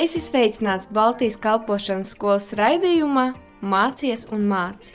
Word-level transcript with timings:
Es 0.00 0.14
esmu 0.16 0.30
sveicināts 0.30 0.88
Baltijas 0.96 1.34
kalpošanas 1.36 2.14
skolas 2.14 2.46
raidījumā 2.56 3.34
Mācies 3.60 4.22
un 4.32 4.46
māci. 4.48 4.94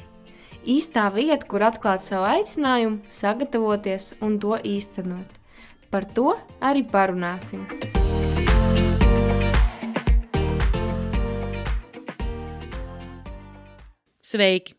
Īstā 0.65 1.03
vieta, 1.13 1.45
kur 1.45 1.61
atklāt 1.67 2.01
savu 2.01 2.25
aicinājumu, 2.25 3.03
sagatavoties 3.13 4.15
un 4.25 4.39
to 4.41 4.57
īstenot. 4.65 5.37
Par 5.93 6.09
to 6.09 6.33
arī 6.57 6.81
parunāsim. 6.89 7.67
Sveiki! 14.25 14.73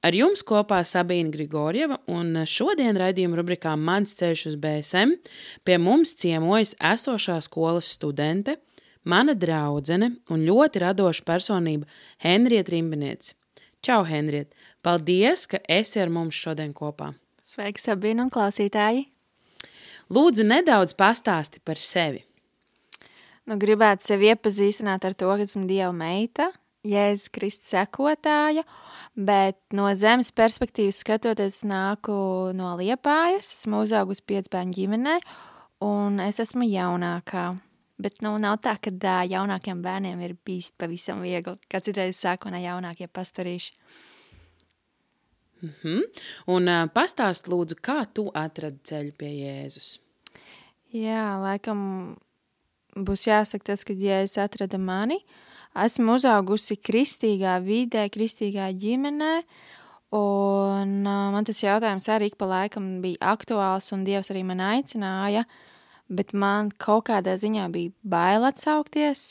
Ar 0.00 0.16
jums 0.16 0.40
kopā 0.44 0.78
Sabīna 0.84 1.32
Grigorjeva, 1.32 1.98
un 2.08 2.32
šodien 2.48 2.96
raidījuma 3.00 3.36
rubrikā 3.40 3.74
Mans 3.80 4.12
ceļš 4.16 4.46
uz 4.52 4.60
BSM 4.60 5.16
pie 5.64 5.76
mums 5.80 6.14
ciemojas 6.20 6.72
esošā 6.92 7.36
skolas 7.44 7.88
studente, 7.96 8.60
mana 9.04 9.34
draudzene 9.34 10.12
un 10.30 10.44
ļoti 10.46 10.82
radoša 10.84 11.24
personība 11.26 11.88
Henrieta 12.22 12.74
Rimbiniece. 12.74 13.34
Čau, 13.84 14.02
Henrieta! 14.04 14.56
Paldies, 14.84 15.46
ka 15.48 15.60
esi 15.68 16.00
ar 16.00 16.12
mums 16.12 16.36
šodien 16.36 16.74
kopā! 16.76 17.14
Sveiki, 17.44 17.80
Sabīna 17.82 18.26
un 18.26 18.32
klausītāji! 18.32 19.06
Lūdzu, 20.10 20.44
nedaudz 20.44 20.96
pastāsti 20.98 21.62
par 21.64 21.80
sevi. 21.80 22.24
Nu, 23.48 23.56
gribētu 23.60 24.10
sevi 24.10 24.30
iepazīstināt 24.30 25.06
ar 25.06 25.16
to, 25.16 25.30
ka 25.30 25.46
esmu 25.46 25.64
Dieva 25.70 25.92
meita, 25.96 26.50
Jēzus 26.86 27.32
Kristus 27.32 27.74
sekotāja– 27.74 28.66
Bet 29.18 29.58
no 29.74 29.88
zemes 29.98 30.30
perspektīvas 30.32 31.00
skatoties, 31.02 31.64
nāku 31.66 32.14
no 32.54 32.76
Liepājas, 32.78 33.50
esmu 33.58 33.82
uzaugusi 33.84 34.22
piecbērnu 34.30 34.76
ģimenē, 34.76 35.16
un 35.82 36.20
es 36.22 36.38
esmu 36.40 36.68
jaunākā. 36.70 37.50
Bet 38.00 38.22
nu, 38.24 38.34
nav 38.40 38.58
tā, 38.64 38.76
ka 38.80 38.92
uh, 38.92 39.24
jaunākiem 39.28 39.82
bērniem 39.84 40.22
ir 40.24 40.36
bijis 40.46 40.70
pavisam 40.72 41.20
viegli. 41.24 41.56
Kā 41.70 41.82
citreiz 41.84 42.20
sāku, 42.20 42.50
ne 42.50 42.62
jaunākie 42.64 43.08
pastarīši. 43.08 43.74
Mm 45.62 45.74
-hmm. 45.82 46.02
Un 46.46 46.68
uh, 46.68 46.88
pastāst 46.88 47.48
lūdzu, 47.48 47.76
kā 47.82 48.06
tu 48.14 48.30
atradi 48.34 48.78
ceļu 48.84 49.12
pie 49.12 49.30
Jēzus? 49.44 49.98
Jā, 50.92 51.38
laikam 51.42 52.16
būs 52.96 53.26
jāsaka 53.26 53.64
tas, 53.64 53.84
kad 53.84 53.96
Jēzus 53.96 54.38
atrada 54.38 54.78
mani. 54.78 55.16
Uh, 55.16 55.50
esmu 55.74 56.16
uzaugusi 56.18 56.76
kristīgā 56.80 57.58
vidē, 57.62 58.08
kristīgā 58.10 58.70
ģimenē, 58.78 59.34
un 60.16 60.94
uh, 61.06 61.26
man 61.34 61.46
tas 61.46 61.62
jautājums 61.62 62.08
arī 62.10 62.30
ik 62.30 62.38
pa 62.40 62.48
laikam 62.50 62.98
bija 63.04 63.34
aktuāls, 63.34 63.92
un 63.94 64.04
Dievs 64.06 64.32
arī 64.32 64.42
man 64.46 64.62
aicināja, 64.64 65.44
bet 66.10 66.34
man 66.34 66.72
kaut 66.82 67.06
kādā 67.08 67.36
ziņā 67.40 67.68
bija 67.72 67.94
bail 68.02 68.44
atsaukties, 68.48 69.30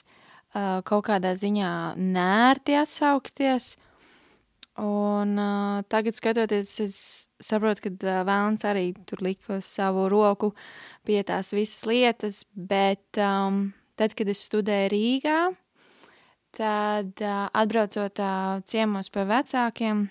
uh, 0.56 0.80
kaut 0.88 1.06
kādā 1.10 1.36
ziņā 1.38 1.72
nērti 2.00 2.78
atsaukties, 2.80 3.76
un 4.80 5.36
uh, 5.36 5.80
tagad 5.92 6.16
skatoties, 6.16 6.76
es 6.86 7.00
saprotu, 7.44 7.88
ka 7.88 7.96
uh, 7.96 8.22
Vēlns 8.28 8.64
arī 8.68 8.94
tur 9.06 9.24
lika 9.26 9.60
savu 9.66 10.08
roku 10.12 10.54
pie 11.08 11.22
tās 11.28 11.52
visas 11.54 11.84
lietas, 11.90 12.46
bet 12.56 13.20
um, 13.20 13.68
tad, 14.00 14.16
kad 14.16 14.32
es 14.32 14.48
studēju 14.48 14.94
Rīgā, 14.96 15.42
Tad, 16.58 17.22
atbraucot 17.54 18.22
ciemos 18.66 19.12
pie 19.14 19.26
vecākiem, 19.30 20.08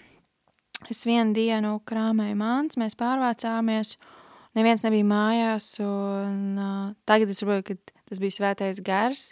es 0.91 1.01
vienu 1.07 1.35
dienu 1.35 1.73
krāmēju 1.89 2.37
māns, 2.39 2.79
mēs 2.79 2.95
pārvācāmies, 2.99 3.97
neviens 4.59 4.85
nebija 4.85 5.07
mājās, 5.09 5.71
un 5.83 6.59
tagad 7.09 7.33
es 7.33 7.43
saprotu, 7.43 7.71
ka 7.71 8.03
tas 8.11 8.23
bija 8.23 8.37
svētais 8.37 8.81
gars, 8.85 9.29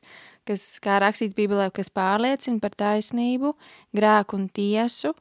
kas, 0.48 0.66
kā 0.84 1.00
rakstīts 1.02 1.36
Bībelē, 1.36 1.69
kas 1.74 1.92
pārliecina 1.92 2.62
par 2.62 2.77
taisnību, 2.78 3.54
grēku 3.97 4.38
un 4.38 4.47
tiesu, 4.54 5.15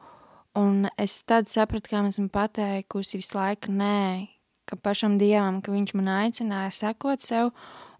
un 0.59 0.85
es 1.01 1.17
tad 1.27 1.49
sapratu, 1.51 1.91
kā 1.91 2.03
esmu 2.05 2.29
pateikusi 2.33 3.19
visu 3.21 3.39
laiku 3.39 3.73
nē, 3.75 4.29
ka 4.69 4.77
pašam 4.79 5.19
Dievam, 5.21 5.59
ka 5.61 5.73
viņš 5.73 5.97
man 5.97 6.13
aicināja 6.21 6.71
sekot 6.73 7.25
sev, 7.25 7.51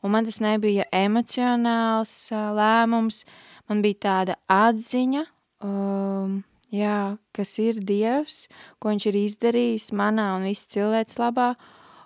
un 0.05 0.13
man 0.13 0.25
tas 0.27 0.39
nebija 0.44 0.85
emocionāls 0.94 2.29
lēmums, 2.31 3.25
uh, 3.25 3.55
man 3.69 3.81
bija 3.85 4.01
tāda 4.07 4.35
atziņa, 4.51 5.23
um, 5.65 6.39
jā, 6.73 6.99
kas 7.35 7.55
ir 7.63 7.81
Dievs, 7.85 8.45
ko 8.79 8.94
viņš 8.94 9.07
ir 9.09 9.19
izdarījis 9.25 9.91
manā 9.97 10.31
un 10.38 10.47
visu 10.49 10.69
cilvēks 10.75 11.19
labā, 11.21 11.53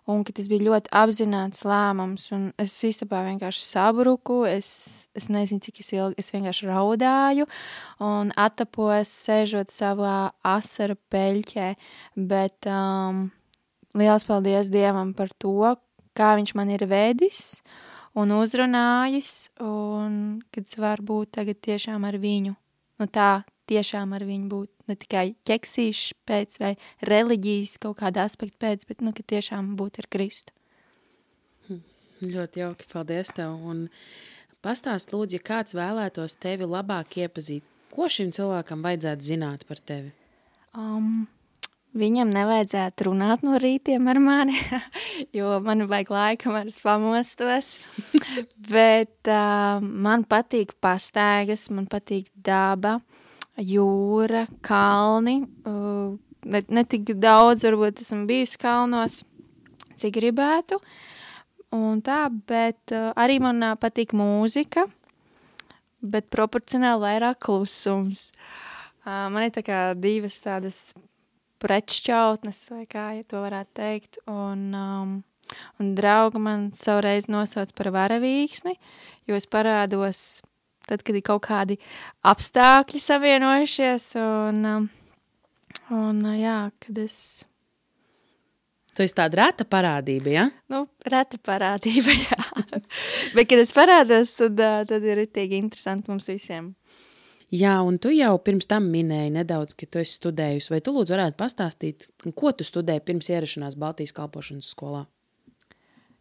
un 0.10 0.24
ka 0.26 0.34
tas 0.36 0.48
bija 0.50 0.66
ļoti 0.66 0.92
apzināts 0.96 1.66
lēmums, 1.68 2.28
es 2.62 2.76
istabā 2.88 3.22
vienkārši 3.28 3.66
sabruku, 3.66 4.42
es, 4.50 4.70
es 5.18 5.30
nezinu, 5.34 5.62
cik 5.66 5.82
es 5.84 5.92
ilgi, 5.94 6.18
es 6.22 6.32
vienkārši 6.34 6.70
raudāju, 6.70 7.46
un 8.06 8.34
attapos, 8.40 9.12
sēžot 9.28 9.74
savā 9.74 10.32
asaru 10.46 10.98
peļķē, 11.14 11.70
bet 12.30 12.70
um, 12.72 13.28
liels 14.00 14.26
paldies 14.26 14.74
Dievam 14.74 15.14
par 15.18 15.34
to, 15.38 15.76
kā 16.18 16.34
viņš 16.40 16.56
man 16.58 16.74
ir 16.74 16.88
vedis, 16.90 17.60
un 18.18 18.34
uzrunājis, 18.40 19.52
un 19.62 20.42
kad 20.52 20.66
es 20.66 20.82
varu 20.82 21.06
būt 21.14 21.38
tagad 21.38 21.62
tiešām 21.70 22.08
ar 22.10 22.18
viņu. 22.20 22.56
Nu 23.00 23.08
tā, 23.08 23.46
tiešām 23.70 24.18
ar 24.18 24.26
viņu 24.28 24.50
būt 24.52 24.72
ne 24.90 24.98
tikai 25.00 25.26
ķeksīšu 25.48 26.18
pēc 26.30 26.60
vai 26.62 26.74
reliģijas 27.10 27.78
kaut 27.84 28.00
kāda 28.02 28.26
aspekta 28.28 28.66
pēc, 28.66 28.86
bet, 28.90 29.04
nu, 29.06 29.14
ka 29.16 29.26
tiešām 29.34 29.76
būt 29.80 30.02
ar 30.04 30.10
Kristu. 30.12 30.56
Hm, 31.70 31.82
ļoti 32.36 32.64
jauki, 32.64 32.90
paldies 32.92 33.34
tev. 33.38 33.56
Un 33.72 33.88
pastāst 34.66 35.16
lūdzu, 35.16 35.40
ja 35.40 35.48
kāds 35.54 35.78
vēlētos 35.78 36.40
tevi 36.42 36.68
labāk 36.70 37.20
iepazīt, 37.24 37.66
ko 37.94 38.10
šim 38.12 38.34
cilvēkam 38.36 38.86
vajadzētu 38.86 39.32
zināt 39.34 39.68
par 39.70 39.82
tevi? 39.82 40.14
Um, 40.78 41.28
Viņam 41.98 42.30
nevajadzētu 42.30 43.08
runāt 43.08 43.42
no 43.42 43.58
rītiem 43.58 44.06
ar 44.12 44.20
mani, 44.22 44.54
jo 45.38 45.56
man 45.66 45.88
vajag 45.90 46.12
laika, 46.14 46.52
man 46.54 46.70
pamostos. 46.84 47.80
Bet 48.74 49.26
uh, 49.26 49.82
man 49.82 50.26
patīk 50.30 50.76
pastaigas, 50.78 51.66
man 51.74 51.88
patīk 51.90 52.30
daba, 52.36 53.00
jūra, 53.60 54.46
kalni. 54.66 55.44
Uh, 55.68 56.16
ne, 56.46 56.64
ne 56.70 56.84
tik 56.88 57.14
daudz, 57.20 57.66
varbūt 57.68 58.04
esmu 58.04 58.26
bijis 58.30 58.56
kalnos, 58.60 59.22
cik 60.00 60.16
gribētu. 60.20 60.80
Un 61.76 62.02
tā, 62.06 62.24
bet 62.50 62.96
uh, 62.96 63.12
arī 63.20 63.38
man 63.44 63.62
uh, 63.66 63.76
patīk 63.80 64.16
mūzika, 64.18 64.88
bet 66.02 66.32
proporcionāli 66.34 67.04
vairāk 67.04 67.42
klusums. 67.46 68.30
Uh, 69.06 69.28
man 69.34 69.46
ir 69.46 69.54
tā 69.54 69.64
kā 69.66 69.80
divas 70.00 70.40
tādas 70.44 70.82
pretšķautnes, 71.60 72.62
vai 72.74 72.86
kā 72.90 73.06
ja 73.20 73.26
to 73.28 73.44
varētu 73.44 73.76
teikt. 73.78 74.22
Un, 74.32 74.70
um, 74.74 75.16
un 75.82 75.94
draugi 75.98 76.42
man 76.42 76.70
savreiz 76.78 77.30
nosauc 77.32 77.74
par 77.78 77.92
varavīksni, 77.96 78.78
jo 79.28 79.38
es 79.38 79.50
parādos 79.50 80.40
tad, 80.90 81.04
kad 81.06 81.18
ir 81.18 81.26
kaut 81.26 81.44
kādi 81.46 81.78
apstākļi 82.28 83.02
savienojušies. 83.04 84.10
Un, 84.22 84.66
um, 84.70 84.90
un 85.96 86.24
jā, 86.40 86.58
kad 86.82 87.04
es. 87.06 87.20
Tu 88.98 89.06
esi 89.06 89.16
tāda 89.16 89.44
reta 89.44 89.64
parādība, 89.70 90.32
ja? 90.34 90.48
Nu, 90.72 90.84
reta 91.08 91.38
parādība, 91.46 92.16
jā. 92.26 92.42
Bet, 93.36 93.46
kad 93.46 93.62
es 93.62 93.72
parādos, 93.76 94.34
tad, 94.40 94.60
tad 94.90 95.06
ir 95.06 95.24
ritīgi 95.24 95.62
interesanti 95.62 96.12
mums 96.12 96.28
visiem. 96.32 96.74
Jā, 97.50 97.80
un 97.82 97.96
tu 97.98 98.12
jau 98.14 98.36
pirms 98.46 98.68
tam 98.70 98.92
minēji 98.94 99.32
nedaudz, 99.34 99.74
ka 99.78 99.88
tu 99.90 100.02
esi 100.02 100.20
studējusi. 100.20 100.70
Vai 100.70 100.82
tu 100.86 100.94
lūdzu 100.94 101.16
varētu 101.16 101.38
pastāstīt, 101.40 102.06
ko 102.38 102.52
tu 102.54 102.68
studēji 102.68 103.02
pirms 103.08 103.30
ierašanās 103.32 103.78
Baltijas 103.80 104.14
kalpošanas 104.20 104.70
skolā? 104.70 105.08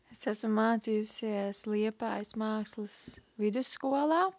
Es 0.08 0.24
esmu 0.30 0.54
mācījusies 0.56 1.66
Liepājas 1.68 2.32
mākslas 2.40 2.94
vidusskolā. 3.40 4.30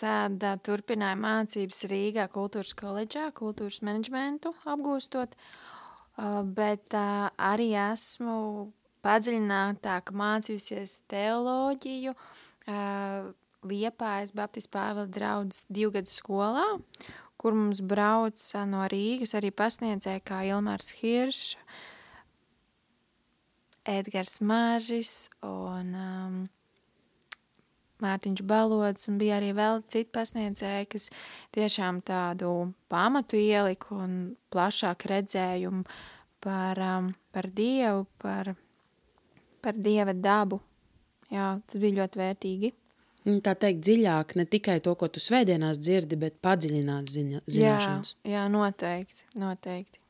Tad 0.00 0.44
uh, 0.44 0.56
turpināju 0.64 1.20
mācības 1.22 1.84
Rīgā 1.90 2.28
kultūras 2.32 2.72
koledžā, 2.78 3.28
kultūras 3.36 3.82
menedžmentu 3.84 4.54
apgūstot, 4.64 5.36
uh, 5.36 6.40
bet 6.46 6.96
uh, 6.96 7.28
arī 7.36 7.72
esmu 7.90 8.36
padziļinātāk 9.04 10.14
mācījusies 10.16 11.00
teoloģiju, 11.12 12.14
uh, 12.16 13.32
Liepājas 13.62 14.32
Baptistu 14.34 14.72
Pāvila 14.74 15.06
draudzes 15.06 15.66
divgadu 15.70 16.10
skolā, 16.10 16.64
kur 17.38 17.54
mums 17.54 17.82
brauc 17.82 18.42
no 18.70 18.86
Rīgas 18.90 19.36
arī 19.38 19.52
pasniedzēja 19.54 20.22
kā 20.26 20.40
Ilmārs 20.50 20.90
Hiršs, 20.98 21.56
Edgars 23.92 24.36
Māžis 24.42 25.12
un 25.42 25.94
um, 25.98 26.34
Mārtiņš 28.02 28.42
Balods, 28.46 29.08
un 29.10 29.20
bija 29.20 29.38
arī 29.38 29.52
vēl 29.56 29.82
citi 29.92 30.10
pasniedzēji, 30.14 30.88
kas 30.94 31.08
tiešām 31.54 32.02
tādu 32.06 32.72
pamatu 32.92 33.38
ieliku 33.38 33.96
un 34.02 34.18
plašāku 34.52 35.10
redzējumu 35.12 35.86
par, 36.42 36.82
um, 36.82 37.12
par 37.32 37.48
Dievu, 37.54 38.06
par, 38.22 38.54
par 39.62 39.78
Dieva 39.78 40.14
dabu. 40.16 40.60
Jā, 41.32 41.54
tas 41.66 41.80
bija 41.80 42.02
ļoti 42.02 42.20
vērtīgi. 42.20 42.72
Tā 43.22 43.54
teikt, 43.54 43.84
dziļāk, 43.86 44.34
ne 44.40 44.44
tikai 44.50 44.80
to, 44.82 44.96
ko 44.98 45.06
tu 45.06 45.22
svētdienās 45.22 45.78
dzirdi, 45.78 46.18
bet 46.18 46.40
padziļināt 46.42 47.10
ziņa, 47.12 47.42
zināšanas. 47.54 48.16
Jā, 48.26 48.32
jā, 48.34 48.46
noteikti, 48.50 49.28
noteikti. 49.38 50.00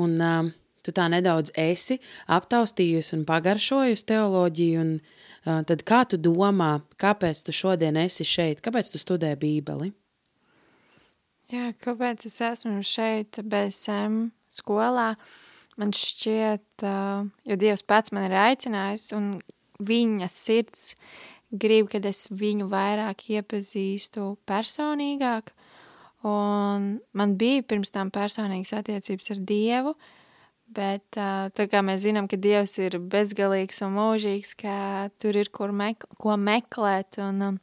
Un 0.00 0.16
uh, 0.16 0.48
tu 0.82 0.94
tā 0.94 1.08
nedaudz 1.12 1.52
esi 1.58 1.98
aptaustījusi 2.32 3.16
un 3.18 3.24
pagaršojusi 3.28 4.06
teoloģiju, 4.10 4.84
un 4.84 4.92
uh, 4.98 5.62
tad 5.68 5.84
kā 5.88 6.02
tu 6.08 6.20
domā, 6.20 6.74
kāpēc 7.00 7.44
tu 7.46 7.54
šodien 7.56 7.98
esi 8.02 8.26
šeit, 8.26 8.62
kāpēc 8.64 8.92
tu 8.92 9.00
studē 9.02 9.34
bībeli? 9.40 9.92
Jā, 11.52 11.72
kāpēc 11.84 12.26
es 12.28 12.38
esmu 12.40 12.80
šeit 12.86 13.42
BSM 13.44 14.30
skolā? 14.52 15.12
Man 15.80 15.92
šķiet, 15.96 16.84
uh, 16.84 17.26
jo 17.48 17.56
Dievs 17.60 17.84
pats 17.88 18.12
man 18.12 18.28
ir 18.28 18.36
aicinājis 18.36 19.10
un 19.16 19.32
viņa 19.82 20.28
sirds 20.32 20.92
grib, 21.52 21.90
kad 21.92 22.06
es 22.08 22.26
viņu 22.32 22.68
vairāk 22.72 23.26
iepazīstu 23.36 24.32
personīgāk. 24.48 25.52
Un 26.28 26.88
man 27.18 27.36
bija 27.38 27.64
pirms 27.66 27.90
tam 27.94 28.12
personīgas 28.14 28.72
attiecības 28.78 29.32
ar 29.34 29.40
Dievu, 29.48 29.94
bet 30.72 31.04
tā 31.56 31.66
kā 31.70 31.82
mēs 31.84 32.04
zinām, 32.06 32.28
ka 32.30 32.38
Dievs 32.40 32.76
ir 32.82 32.98
bezgalīgs 33.12 33.82
un 33.86 33.96
mūžīgs, 33.96 34.54
ka 34.62 34.76
tur 35.22 35.38
ir 35.38 35.50
kur 35.54 35.72
mek 35.76 36.06
ko 36.20 36.36
meklēt 36.40 37.20
un, 37.22 37.58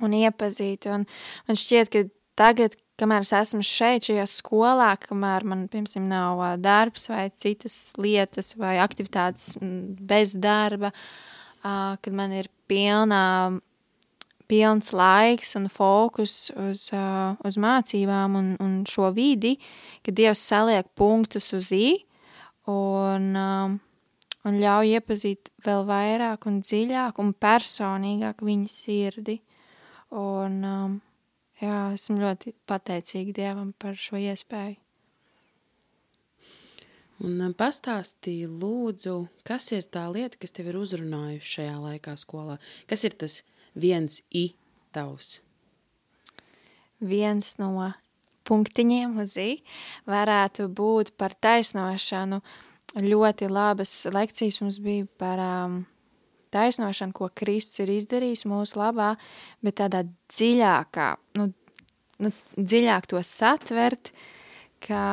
un 0.00 0.16
iepazīt. 0.20 0.88
Un 0.90 1.06
man 1.48 1.60
šķiet, 1.60 1.92
ka 1.92 2.04
tagad, 2.40 2.76
kamēr 3.00 3.24
es 3.26 3.32
esmu 3.36 3.64
šeit, 3.66 4.08
šajā 4.08 4.26
skolā, 4.30 4.92
kamēr 5.00 5.46
man, 5.48 5.66
piemēram, 5.72 6.10
nav 6.10 6.44
darbs 6.62 7.10
vai 7.12 7.28
citas 7.36 7.92
lietas 8.00 8.54
vai 8.60 8.76
aktivitātes 8.82 9.56
bez 9.60 10.36
darba, 10.40 10.92
kad 11.62 12.14
man 12.16 12.34
ir 12.36 12.50
pilnā, 12.70 13.60
pilns 14.50 14.90
laiks 14.96 15.54
un 15.54 15.68
fokus 15.70 16.50
uz, 16.58 16.88
uz 16.90 17.58
mācībām 17.62 18.34
un, 18.34 18.48
un 18.58 18.78
šo 18.88 19.12
vidi, 19.14 19.54
kad 20.02 20.16
Dievs 20.18 20.42
saliek 20.42 20.88
punktus 20.98 21.52
uz 21.54 21.70
i 21.76 22.00
un, 22.70 23.30
un 24.46 24.58
ļauj 24.64 24.94
iepazīt 24.96 25.50
vēl 25.66 25.86
vairāk 25.88 26.46
un 26.50 26.60
dziļāk 26.64 27.20
un 27.22 27.32
personīgāk 27.34 28.44
viņa 28.46 28.70
sirdi. 28.72 29.40
Un, 30.16 30.62
jā, 31.62 31.80
esmu 31.94 32.20
ļoti 32.22 32.54
pateicīga 32.68 33.36
Dievam 33.42 33.74
par 33.78 33.98
šo 33.98 34.18
iespēju. 34.20 34.78
Un 37.20 37.36
um, 37.44 37.52
pastāstīja, 37.52 38.48
lūdzu, 38.48 39.14
kas 39.44 39.66
ir 39.76 39.84
tā 39.92 40.06
lieta, 40.08 40.38
kas 40.40 40.54
tev 40.56 40.70
ir 40.70 40.78
uzrunājusi 40.80 41.52
šajā 41.58 41.74
laikā 41.82 42.14
skolā? 42.16 42.56
Kas 42.88 43.04
ir 43.04 43.16
tas 43.20 43.42
viens 43.76 44.22
i 44.32 44.54
tavs? 44.96 45.42
Viens 47.00 47.52
no 47.60 47.90
punktiņiem 48.48 49.18
uz 49.22 49.36
i 49.40 49.50
varētu 50.10 50.68
būt 50.76 51.14
par 51.20 51.36
taisnošanu. 51.36 52.40
Ļoti 53.00 53.46
labas 53.50 53.92
lekcijas 54.10 54.58
mums 54.64 54.80
bija 54.82 55.06
par 55.20 55.42
um, 55.44 55.76
taisnošanu, 56.54 57.14
ko 57.14 57.28
Kristus 57.34 57.84
ir 57.84 57.92
izdarījis 57.94 58.46
mūsu 58.50 58.80
labā, 58.80 59.12
bet 59.62 59.78
tādā 59.78 60.02
dziļākā, 60.32 61.12
nu, 61.38 61.52
nu 62.18 62.32
dziļāk 62.58 63.06
to 63.12 63.22
satvert, 63.26 64.10
ka 64.82 65.04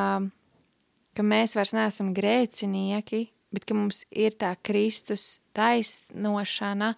ka 1.18 1.24
mēs 1.26 1.56
vairs 1.58 1.74
neesam 1.74 2.12
grēcinieki, 2.14 3.24
bet 3.50 3.66
ka 3.66 3.74
mums 3.74 4.04
ir 4.14 4.36
tā 4.38 4.52
Kristus 4.62 5.40
taisnošana 5.56 6.92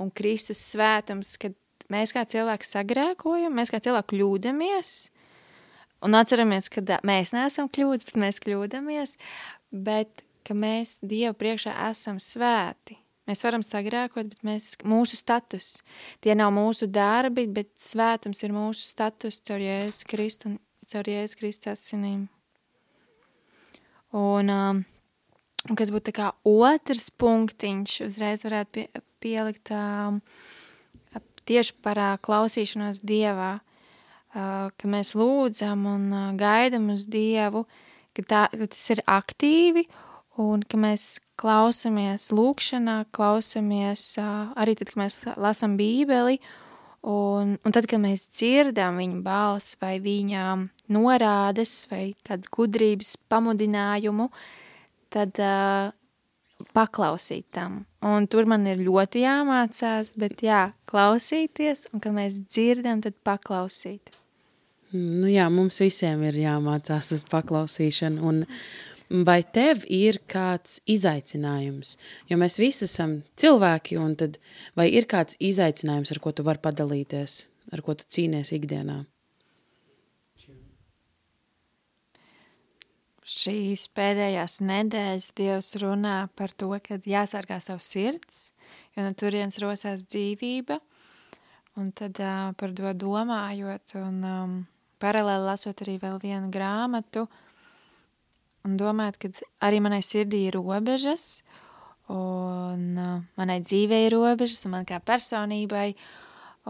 un 0.00 0.10
Kristus 0.10 0.62
svētums, 0.72 1.36
kad 1.38 1.54
mēs 1.92 2.14
kā 2.16 2.24
cilvēki 2.26 2.66
sagrēkojam, 2.66 3.54
mēs 3.54 3.70
kā 3.70 3.78
cilvēki 3.84 4.16
kļūdamies, 4.16 4.94
un 6.04 6.16
atceramies, 6.18 6.70
ka 6.72 6.82
mēs 7.06 7.34
neesam 7.36 7.68
kļūdas, 7.72 8.08
bet 8.08 8.18
mēs 8.20 8.40
kļūdamies, 8.44 9.16
bet 9.70 10.24
ka 10.46 10.56
mēs 10.56 10.98
Dievu 11.06 11.36
priekšā 11.38 11.74
esam 11.90 12.20
svēti. 12.22 12.98
Mēs 13.28 13.44
varam 13.46 13.62
sagrēkot, 13.62 14.32
bet 14.32 14.46
mēs, 14.46 14.72
mūsu 14.82 15.14
status, 15.18 15.84
tie 16.24 16.34
nav 16.34 16.50
mūsu 16.56 16.88
darbi, 16.90 17.44
bet 17.46 17.70
svētums 17.78 18.42
ir 18.42 18.54
mūsu 18.56 18.82
status 18.88 19.38
caur 19.46 19.62
Jēzus 19.62 20.08
Kristu 20.10 20.50
un 20.50 20.56
caur 20.90 21.10
Jēzus 21.12 21.38
Kristus 21.38 21.70
asinīm. 21.76 22.24
Un, 24.18 24.50
um, 24.50 24.80
kas 25.78 25.92
būtu 25.94 26.08
tā 26.08 26.16
kā 26.16 26.32
otrs 26.48 27.12
punktiņš, 27.22 28.00
uzreiz 28.08 28.42
varētu 28.42 28.72
pie, 28.74 29.04
pielikt 29.22 29.70
um, 29.76 30.18
tieši 31.46 31.76
par 31.84 32.00
uh, 32.02 32.16
klausīšanos 32.24 33.04
Dievā, 33.06 33.60
ka 34.34 34.90
mēs 34.90 35.14
lūdzam 35.18 35.86
un 35.90 36.06
gaidam 36.38 36.90
uz 36.94 37.06
Dievu, 37.10 37.64
ka, 38.14 38.22
tā, 38.22 38.42
ka 38.52 38.70
tas 38.70 38.84
ir 38.94 39.02
aktīvi 39.10 39.86
un 40.40 40.62
ka 40.62 40.78
mēs 40.80 41.18
klausamies 41.40 42.28
lūkšanā, 42.36 43.04
klausamies 43.16 44.14
arī 44.20 44.76
tad, 44.78 44.92
kad 44.92 45.00
mēs 45.02 45.20
lasam 45.40 45.76
bībeli, 45.80 46.38
un, 47.08 47.56
un 47.56 47.74
tad, 47.74 47.88
kad 47.90 48.02
mēs 48.02 48.28
dzirdam 48.30 49.00
viņa 49.00 49.22
balsi 49.24 49.78
vai 49.80 49.94
viņa 50.04 50.44
norādes 50.92 51.86
vai 51.90 52.10
kādu 52.26 52.52
gudrības 52.54 53.16
pamudinājumu, 53.32 54.28
tad 55.10 55.40
uh, 55.42 55.90
paklausīt 56.76 57.48
tam. 57.54 57.84
Un 58.04 58.28
tur 58.30 58.48
man 58.48 58.66
ir 58.68 58.82
ļoti 58.84 59.24
jāmācās, 59.24 60.14
bet 60.20 60.44
jā, 60.44 60.70
klausīties, 60.90 61.88
un 61.94 62.04
kad 62.04 62.16
mēs 62.16 62.42
dzirdam, 62.46 63.02
tad 63.04 63.16
paklausīt. 63.26 64.12
Nu 64.92 65.28
jā, 65.30 65.46
mums 65.52 65.78
visiem 65.82 66.24
ir 66.26 66.40
jāmācās 66.40 67.12
uz 67.14 67.22
paklausīšanu. 67.30 68.24
Un 68.26 69.22
vai 69.26 69.40
tev 69.42 69.84
ir 69.86 70.18
kāds 70.30 70.80
izaicinājums? 70.90 71.94
Jo 72.30 72.40
mēs 72.40 72.58
visi 72.58 72.88
esam 72.88 73.20
cilvēki, 73.38 74.00
un 74.02 74.16
tad 74.18 74.40
vai 74.78 74.88
ir 74.90 75.06
kāds 75.10 75.38
izaicinājums, 75.38 76.10
ar 76.10 76.22
ko 76.22 76.34
tu 76.34 76.46
vari 76.46 76.62
padalīties, 76.62 77.40
ar 77.70 77.86
ko 77.86 77.94
tu 77.94 78.08
cīnies 78.10 78.50
ikdienā? 78.58 79.04
šīs 83.30 83.86
pēdējās 83.94 84.58
nedēļas 84.66 85.30
Dievs 85.38 85.74
runā 85.82 86.16
par 86.36 86.52
to, 86.58 86.72
ka 86.82 86.98
jāsargā 87.06 87.60
savs 87.62 87.88
sirds, 87.92 88.40
jo 88.96 89.04
no 89.06 89.14
turienes 89.14 89.60
rosās 89.62 90.04
dzīvība. 90.08 90.80
Un 91.78 91.92
tad 91.96 92.18
uh, 92.20 92.50
par 92.58 92.74
to 92.76 92.90
domājot 92.98 93.94
un 94.00 94.24
um, 94.26 94.56
paralēli 95.00 95.46
lasot 95.48 95.82
arī 95.84 95.96
vēl 96.02 96.20
vienu 96.22 96.50
grāmatu 96.52 97.26
un 98.66 98.76
domājot, 98.80 99.16
ka 99.20 99.32
arī 99.66 99.80
manai 99.80 100.02
sirdī 100.04 100.46
ir 100.48 100.58
robežas 100.58 101.40
un 102.10 102.98
uh, 102.98 103.18
manai 103.38 103.60
dzīvei 103.62 104.06
ir 104.08 104.16
robežas 104.16 104.64
un 104.66 104.74
man 104.76 104.86
kā 104.88 105.00
personībai. 105.04 105.92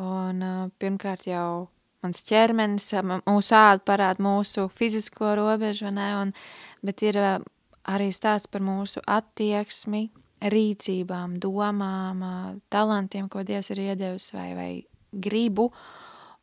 Un 0.00 0.42
uh, 0.44 0.66
pirmkārt 0.80 1.26
jau 1.26 1.68
mans 2.04 2.24
ķermenis, 2.24 2.92
mūsu 3.26 3.56
āda 3.56 3.82
parāda 3.84 4.24
mūsu 4.24 4.68
fizisko 4.72 5.34
robežu, 5.36 5.90
ne, 5.92 6.08
un, 6.20 6.32
bet 6.86 7.02
ir 7.04 7.18
arī 7.20 8.08
stāsts 8.14 8.48
par 8.50 8.64
mūsu 8.64 9.02
attieksmi, 9.04 10.06
rīcībām, 10.40 11.36
domām, 11.42 12.22
talantiem, 12.72 13.28
ko 13.28 13.44
Dievs 13.44 13.68
ir 13.74 13.82
iedevis 13.90 14.30
vai, 14.32 14.48
vai 14.56 14.70
gribu, 15.12 15.68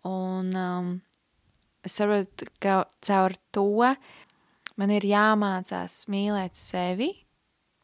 un 0.06 0.52
um, 0.54 0.92
es 1.88 1.98
saprotu, 1.98 2.50
ka 2.64 2.84
caur 3.08 3.36
to 3.56 3.68
man 4.78 4.94
ir 4.94 5.08
jāmācās 5.08 6.04
mīlēt 6.12 6.58
sevi, 6.58 7.12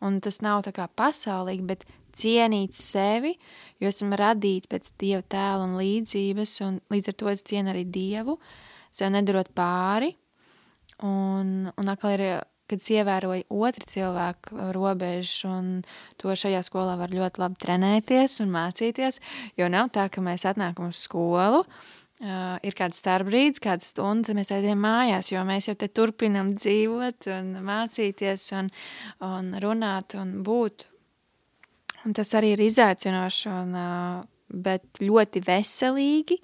un 0.03 0.19
tas 0.23 0.41
nav 0.45 0.63
tā 0.67 0.73
kā 0.75 0.87
pasaulīgi, 0.91 1.65
bet 1.73 1.85
cienīt 2.13 2.75
sevi, 2.77 3.33
jo 3.81 3.89
esam 3.89 4.13
radīti 4.17 4.69
pēc 4.71 4.91
Dieva 5.01 5.23
tēla 5.25 5.67
un 5.67 5.77
līdzības, 5.79 6.55
un 6.67 6.79
līdz 6.93 7.11
ar 7.11 7.19
to 7.19 7.31
es 7.31 7.45
cienu 7.49 7.73
arī 7.73 7.85
Dievu, 7.89 8.37
sev 8.93 9.13
nedarot 9.13 9.49
pāri, 9.57 10.13
un, 11.03 11.71
un 11.73 11.89
atkal 11.91 12.13
ir, 12.17 12.25
kad 12.69 12.79
es 12.79 12.91
ievēroju 12.93 13.47
otru 13.63 13.89
cilvēku 13.89 14.69
robežas, 14.75 15.33
un 15.49 15.73
to 16.21 16.35
šajā 16.37 16.61
skolā 16.65 16.95
var 16.99 17.13
ļoti 17.13 17.41
labi 17.41 17.59
trenēties 17.65 18.39
un 18.45 18.53
mācīties, 18.53 19.19
jo 19.59 19.69
nav 19.71 19.91
tā, 19.95 20.07
ka 20.13 20.23
mēs 20.23 20.45
atnākam 20.49 20.93
uz 20.93 21.01
skolu, 21.07 21.63
Uh, 22.23 22.55
ir 22.63 22.71
kāds 22.77 23.01
starpbrīdis, 23.01 23.59
kāda 23.59 23.83
stunda, 23.83 24.29
tad 24.29 24.37
mēs 24.37 24.53
aizējām 24.55 24.79
mājās, 24.79 25.33
jo 25.33 25.41
mēs 25.43 25.67
jau 25.67 25.73
te 25.75 25.89
turpinam 25.91 26.53
dzīvot 26.55 27.27
un 27.35 27.49
mācīties 27.67 28.45
un, 28.55 28.69
un 29.27 29.49
runāt 29.59 30.15
un 30.15 30.37
būt 30.45 30.87
Un 32.03 32.11
tas 32.11 32.33
arī 32.35 32.53
ir 32.53 32.63
izaicinoši, 32.65 33.49
un, 33.51 33.75
bet 34.63 35.03
ļoti 35.03 35.43
veselīgi. 35.45 36.39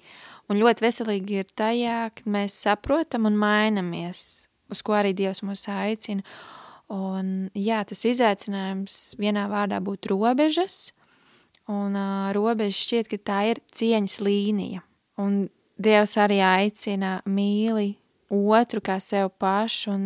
Un 0.50 0.58
ļoti 0.58 0.82
veselīgi 0.82 1.42
ir 1.42 1.50
tajā, 1.54 1.98
kad 2.16 2.30
mēs 2.30 2.56
saprotam 2.64 3.28
un 3.28 3.36
mainamies, 3.38 4.48
uz 4.72 4.80
ko 4.82 4.96
arī 4.98 5.12
Dievs 5.14 5.44
mūs 5.46 5.66
aicina. 5.70 6.24
Un, 6.90 7.50
jā, 7.54 7.84
tas 7.86 8.02
izaicinājums 8.08 8.96
vienā 9.20 9.44
vārdā 9.52 9.78
būtu 9.84 10.10
robežas, 10.10 10.90
un 11.70 11.94
uh, 11.94 12.32
robeža 12.34 12.74
šķiet, 12.80 13.10
ka 13.12 13.18
tā 13.30 13.38
ir 13.52 13.60
cieņas 13.70 14.16
līnija. 14.26 14.82
Un 15.22 15.44
Dievs 15.80 16.16
arī 16.20 16.40
aicina 16.44 17.18
mīli 17.24 17.94
otru 18.30 18.82
kā 18.84 18.98
sev 19.02 19.32
pašu, 19.40 19.90
un, 19.94 20.04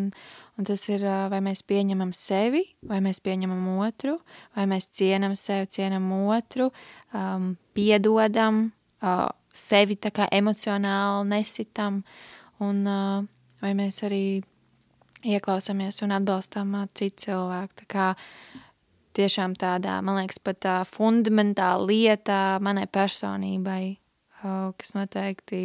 un 0.58 0.66
tas 0.68 0.82
ir, 0.88 1.04
vai 1.30 1.40
mēs 1.44 1.64
pieņemam 1.66 2.12
sevi, 2.16 2.62
vai 2.88 3.00
mēs 3.04 3.20
pieņemam 3.24 3.66
otru, 3.84 4.16
vai 4.56 4.66
mēs 4.70 4.88
cienam 4.94 5.34
sevi, 5.36 5.68
cienam 5.74 6.06
otru, 6.24 6.70
um, 7.12 7.52
piedodam, 7.76 8.68
uh, 9.02 9.28
sevi 9.54 9.98
tā 10.00 10.12
kā 10.14 10.28
emocionāli 10.32 11.28
nesitam, 11.34 12.02
un 12.64 12.84
uh, 12.88 13.24
vai 13.60 13.72
mēs 13.76 14.02
arī 14.06 14.24
ieklausāmies 15.24 16.00
un 16.06 16.14
atbalstām 16.16 16.78
uh, 16.78 16.86
citu 16.96 17.28
cilvēku. 17.28 17.82
Tā 17.82 17.90
kā 17.90 18.06
tiešām 19.14 19.58
tādā, 19.58 20.00
man 20.02 20.22
liekas, 20.22 20.40
pat 20.42 20.62
tā 20.64 20.78
fundamentāla 20.88 21.84
lieta 21.86 22.40
manai 22.64 22.86
personībai, 22.90 23.98
kas 24.78 24.94
noteikti 24.96 25.60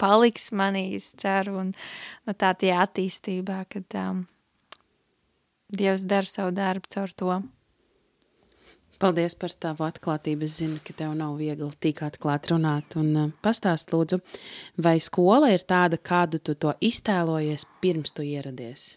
paliks 0.00 0.50
manī, 0.56 0.90
es 0.96 1.12
ceru, 1.20 1.58
un 1.60 1.72
no 2.26 2.34
tā 2.34 2.52
tie 2.58 2.72
attīstībā, 2.76 3.64
kad 3.70 3.98
um, 4.00 4.26
Dievs 5.70 6.02
dara 6.10 6.26
savu 6.26 6.50
darbu 6.50 6.90
caur 6.90 7.12
to. 7.14 7.34
Paldies 9.00 9.36
par 9.38 9.52
tavu 9.54 9.86
atklātību. 9.86 10.44
Es 10.44 10.58
zinu, 10.58 10.80
ka 10.84 10.92
tev 10.96 11.12
nav 11.16 11.36
viegli 11.38 11.70
tik 11.80 12.02
atklāti 12.04 12.50
runāt. 12.52 12.96
Un 13.00 13.12
uh, 13.16 13.28
pastāst, 13.44 13.94
lūdzu, 13.94 14.18
vai 14.82 14.98
skola 15.00 15.52
ir 15.54 15.62
tāda, 15.64 15.96
kādu 15.96 16.40
tu 16.42 16.56
to 16.58 16.74
iztēlojies 16.84 17.68
pirms 17.80 18.12
tu 18.16 18.26
ieradies? 18.26 18.96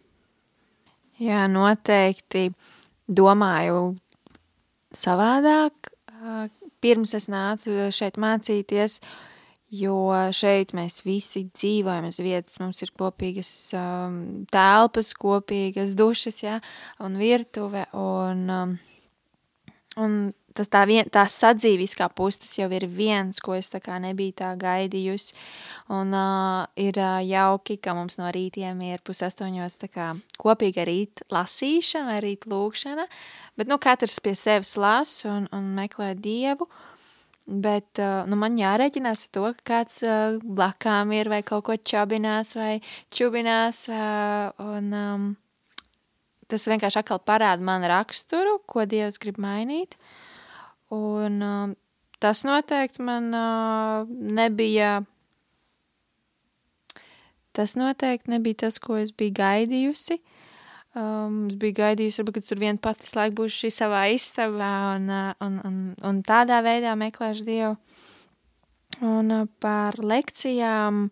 Jā, 1.22 1.46
noteikti 1.48 2.50
domāju 3.08 3.94
savādāk. 4.98 5.94
Pirms 6.84 7.14
es 7.16 7.30
nācu 7.32 7.88
šeit 7.96 8.20
mācīties, 8.20 9.00
jo 9.74 9.98
šeit 10.36 10.74
mēs 10.76 11.02
visi 11.08 11.46
dzīvojam 11.48 12.10
uz 12.10 12.20
vietas. 12.22 12.60
Mums 12.62 12.84
ir 12.84 12.92
kopīgas 13.00 13.52
um, 13.80 14.18
telpas, 14.52 15.14
kopīgas 15.18 15.96
dušas, 15.98 16.42
jā, 16.44 16.58
un 17.04 17.22
virtuve. 17.22 17.88
Un, 17.98 18.50
um, 18.52 18.76
Un 19.94 20.34
tas 20.56 20.70
tā, 20.72 20.84
vien, 20.90 21.08
tā 21.12 21.26
sadzīviskā 21.30 22.08
puse, 22.16 22.44
tas 22.44 22.54
jau 22.58 22.70
ir 22.76 22.86
viens, 22.90 23.40
ko 23.44 23.56
es 23.58 23.72
tā 23.74 23.82
kā 23.84 23.98
nebiju 24.02 24.36
tā 24.40 24.54
gaidījusi. 24.60 25.36
Un 25.94 26.14
uh, 26.16 26.64
ir 26.80 26.98
uh, 27.02 27.20
jauki, 27.26 27.78
ka 27.84 27.96
mums 27.98 28.20
no 28.22 28.30
rītiem 28.34 28.82
ir 28.88 29.04
pusastoņos 29.06 29.80
tā 29.84 29.92
kā 29.92 30.08
kopīga 30.42 30.88
rīt 30.90 31.26
lasīšana 31.34 32.14
vai 32.14 32.24
rīt 32.28 32.48
lūkšana, 32.50 33.08
bet 33.60 33.72
nu 33.72 33.80
katrs 33.82 34.20
pie 34.24 34.36
sevis 34.40 34.76
las 34.78 35.22
un, 35.30 35.50
un 35.56 35.72
meklē 35.78 36.14
Dievu. 36.20 36.70
Bet 37.44 38.00
uh, 38.00 38.24
nu, 38.32 38.38
man 38.40 38.56
jārēķinās 38.56 39.26
ar 39.26 39.32
to, 39.36 39.48
ka 39.58 39.64
kāds 39.74 40.00
uh, 40.08 40.38
blakām 40.40 41.12
ir 41.12 41.28
vai 41.28 41.42
kaut 41.44 41.66
ko 41.68 41.76
čabinās 41.76 42.54
vai 42.56 42.78
čubinās. 43.12 43.84
Uh, 43.92 44.54
un, 44.64 44.94
um, 44.96 45.26
tas 46.48 46.68
vienkārši 46.72 47.02
atkal 47.02 47.20
parāda 47.20 47.66
manu 47.66 47.90
raksturu, 47.92 48.62
ko 48.70 48.86
Dievs 48.90 49.20
grib 49.20 49.42
mainīt. 49.44 49.98
Un 50.92 51.42
uh, 51.42 51.74
tas 52.24 52.44
noteikti 52.48 53.04
man 53.04 53.32
uh, 53.36 54.08
nebija. 54.10 55.02
Tas 57.54 57.76
noteikti 57.78 58.34
nebija 58.34 58.66
tas, 58.66 58.80
ko 58.82 58.98
es 58.98 59.14
biju 59.16 59.36
gaidījusi. 59.38 60.20
Um, 60.94 61.48
es 61.50 61.58
biju 61.58 61.78
gaidījusi, 61.80 62.22
varbūt, 62.22 62.36
ka 62.38 62.48
tur 62.48 62.62
vien 62.62 62.78
pat 62.82 63.00
visu 63.02 63.18
laiku 63.18 63.40
būs 63.42 63.56
šī 63.64 63.72
savā 63.74 64.04
istabā 64.14 64.74
un, 64.98 65.08
uh, 65.10 65.32
un, 65.42 65.56
un, 65.66 65.80
un 66.06 66.22
tādā 66.26 66.60
veidā 66.66 66.94
meklēšu 67.00 67.48
Dievu. 67.48 67.78
Un 69.02 69.34
uh, 69.34 69.48
par 69.64 69.98
lekcijām 69.98 71.08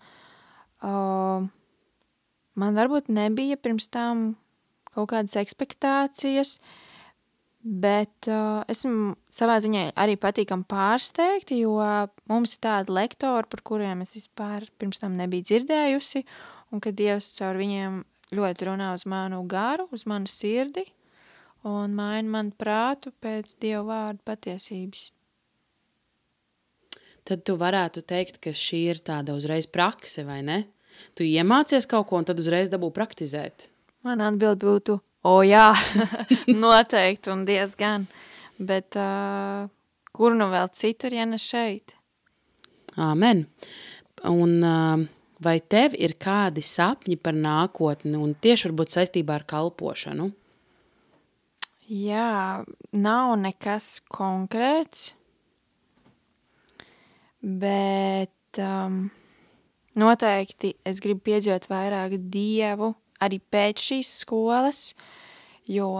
uh, 0.85 1.49
man 2.53 2.77
varbūt 2.77 3.09
nebija 3.09 3.57
pirms 3.57 3.89
tam 3.89 4.35
kaut 4.93 5.09
kādas 5.13 5.37
expectācijas, 5.39 6.59
bet 7.61 8.29
uh, 8.29 8.61
esmu 8.71 9.13
savā 9.33 9.59
ziņā 9.61 9.91
arī 10.01 10.17
patīkami 10.19 10.65
pārsteigta, 10.69 11.55
jo 11.57 11.77
mums 12.29 12.55
ir 12.55 12.63
tādi 12.65 12.95
lektori, 12.95 13.49
par 13.49 13.61
kuriem 13.65 14.01
es 14.05 14.15
vispār 14.17 14.65
pirms 14.81 15.01
tam 15.03 15.17
nebiju 15.19 15.47
dzirdējusi, 15.49 16.23
un 16.73 16.81
kad 16.83 16.97
Dievs 16.97 17.29
caur 17.37 17.59
viņiem 17.61 18.01
ļoti 18.35 18.67
runā 18.69 18.91
uz 18.95 19.05
manu 19.09 19.43
garu, 19.49 19.87
uz 19.93 20.07
manu 20.09 20.29
sirdi, 20.31 20.85
un 21.67 21.93
maina 21.95 22.37
manu 22.37 22.55
prātu 22.57 23.13
pēc 23.21 23.57
Dieva 23.61 23.83
vārdu 23.89 24.23
patiesības. 24.25 25.09
Tad 27.27 27.43
tu 27.45 27.53
varētu 27.59 28.01
teikt, 28.01 28.39
ka 28.41 28.53
šī 28.57 28.79
ir 28.95 29.01
tāda 29.05 29.35
uzreiz 29.37 29.67
prakse, 29.69 30.25
vai 30.25 30.41
ne? 30.41 30.63
Tu 31.15 31.27
iemācies 31.29 31.85
kaut 31.87 32.09
ko 32.09 32.17
un 32.17 32.25
tad 32.27 32.41
uzreiz 32.41 32.71
dabū 32.71 32.89
praktizēt. 32.95 33.69
Man 34.01 34.23
atbild 34.25 34.63
būtu, 34.65 34.97
o 35.27 35.41
jā, 35.45 35.69
noteikti 36.63 37.31
un 37.33 37.45
diezgan. 37.47 38.07
Bet 38.61 38.97
uh, 38.99 39.69
kur 40.13 40.35
nu 40.37 40.49
vēl 40.51 40.69
citur, 40.77 41.13
ja 41.15 41.25
ne 41.25 41.39
šeit? 41.41 41.95
Āmen. 42.99 43.45
Un 44.27 44.57
uh, 44.61 45.07
vai 45.41 45.57
tev 45.61 45.95
ir 45.97 46.17
kādi 46.21 46.63
sapņi 46.65 47.17
par 47.21 47.33
nākotni 47.37 48.19
un 48.19 48.35
tieši 48.37 48.69
varbūt 48.69 48.93
saistībā 48.97 49.39
ar 49.39 49.47
kalpošanu? 49.49 50.29
Jā, 51.91 52.63
nav 52.95 53.33
nekas 53.41 53.97
konkrēts, 54.07 55.09
bet 57.41 58.61
um, 58.63 59.09
noteikti 59.99 60.77
es 60.87 61.01
gribu 61.03 61.25
piedzīvot 61.25 61.67
vairāk 61.67 62.15
dievu 62.31 62.93
arī 63.21 63.41
pēc 63.53 63.83
šīs 63.91 64.13
skolas, 64.23 64.83
jo 65.69 65.93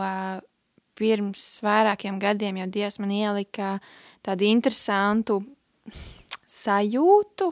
pirms 0.98 1.44
vairākiem 1.66 2.20
gadiem 2.22 2.62
jau 2.62 2.70
Dievs 2.78 3.00
man 3.02 3.14
ielika 3.16 3.76
tādu 4.26 4.46
interesantu 4.50 5.42
sajūtu 6.52 7.52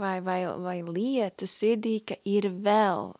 vai, 0.00 0.18
vai, 0.24 0.44
vai 0.62 0.78
lietu 0.82 1.48
sirdī, 1.50 2.00
ka 2.06 2.16
ir 2.24 2.48
vēl 2.64 3.10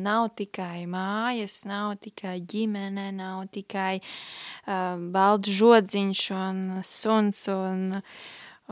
nav 0.00 0.30
tikai 0.36 0.86
mājas, 0.88 1.64
nav 1.68 1.98
tikai 2.00 2.38
ģimene, 2.40 3.10
nav 3.12 3.44
tikai 3.52 4.00
uh, 4.00 4.96
balts 5.12 5.52
žodziņš 5.52 6.22
un 6.32 6.62
suns 6.82 7.46
un, 7.52 8.00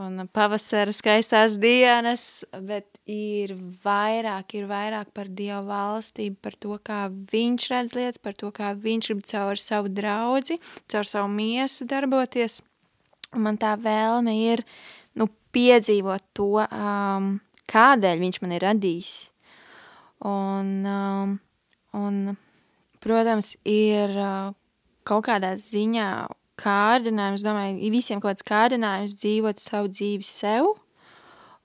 un 0.00 0.24
pavasara 0.32 0.92
skaistās 0.94 1.58
dienas, 1.60 2.44
bet 2.64 3.00
ir 3.10 3.52
vairāk, 3.84 4.54
ir 4.56 4.66
vairāk 4.70 5.12
par 5.14 5.28
Dievu 5.28 5.66
valstību, 5.68 6.38
par 6.40 6.56
to, 6.56 6.78
kā 6.84 7.02
viņš 7.10 7.68
redz 7.72 7.94
lietas, 7.96 8.22
par 8.22 8.36
to, 8.38 8.52
kā 8.54 8.72
viņš 8.72 9.10
grib 9.10 9.22
caur 9.28 9.60
savu 9.60 9.92
draudzi, 9.92 10.58
caur 10.88 11.08
savu 11.08 11.28
miesu 11.32 11.86
darboties. 11.88 12.60
Un 13.32 13.46
man 13.46 13.60
tā 13.60 13.74
vēlme 13.80 14.34
ir, 14.40 14.64
nu, 15.16 15.28
piedzīvot 15.52 16.24
to, 16.36 16.64
um, 16.64 17.34
kādēļ 17.72 18.20
viņš 18.20 18.42
man 18.44 18.56
ir 18.56 18.66
radījis. 18.68 19.16
Un, 20.28 20.74
um, 20.86 21.38
un 21.98 22.20
protams, 23.02 23.56
ir 23.68 24.12
uh, 24.16 24.52
kaut 25.08 25.26
kādā 25.26 25.56
ziņā 25.60 26.12
kārdinājums, 26.62 27.44
domāju, 27.44 27.90
visiem 27.92 28.22
kaut 28.22 28.36
kāds 28.36 28.46
kārdinājums 28.48 29.16
dzīvot 29.18 29.62
savu 29.62 29.90
dzīvi 29.92 30.26
sev, 30.26 30.70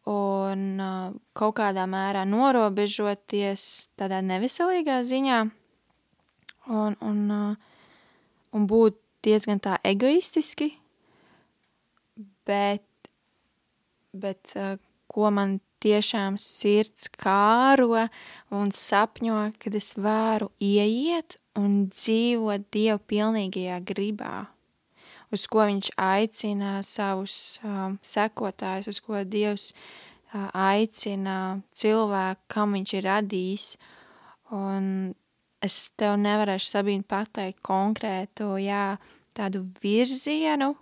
un 0.07 0.63
uh, 0.79 1.11
kaut 1.35 1.57
kādā 1.59 1.83
mērā 1.89 2.23
norobežoties 2.27 3.89
tādā 3.99 4.21
neveselīgā 4.23 5.01
ziņā 5.07 5.41
un, 6.71 6.95
un, 7.03 7.19
uh, 7.31 7.55
un 8.55 8.67
būt 8.71 8.99
diezgan 9.27 9.59
tā 9.63 9.75
egoistiski, 9.87 10.71
bet, 12.47 12.85
bet 14.15 14.55
uh, 14.55 14.77
ko 15.11 15.31
man 15.33 15.59
tiešām 15.83 16.39
sirds 16.41 17.09
kāro 17.13 18.07
un 18.55 18.71
sapņo, 18.73 19.41
kad 19.59 19.75
es 19.75 19.93
varu 19.99 20.49
ieiet 20.63 21.37
un 21.59 21.87
dzīvot 21.91 22.69
Dievu 22.73 23.03
pilnīgajā 23.11 23.81
gribā 23.85 24.47
uz 25.33 25.45
ko 25.51 25.65
viņš 25.67 25.91
aicina 25.99 26.77
savus 26.85 27.59
uh, 27.63 27.93
sekotājus, 28.05 28.89
uz 28.91 29.01
ko 29.03 29.21
Dievs 29.27 29.71
uh, 29.73 30.47
aicina 30.53 31.59
cilvēku, 31.75 32.43
kam 32.51 32.75
viņš 32.77 32.95
ir 32.97 33.07
radījis. 33.09 33.69
Un 34.55 35.13
es 35.63 35.77
tev 35.99 36.15
nevarēšu 36.21 36.71
Sabīni 36.71 37.05
pateikt 37.07 37.63
konkrētu, 37.65 38.55
jā, 38.61 38.97
tādu 39.37 39.63
virzienu. 39.81 40.73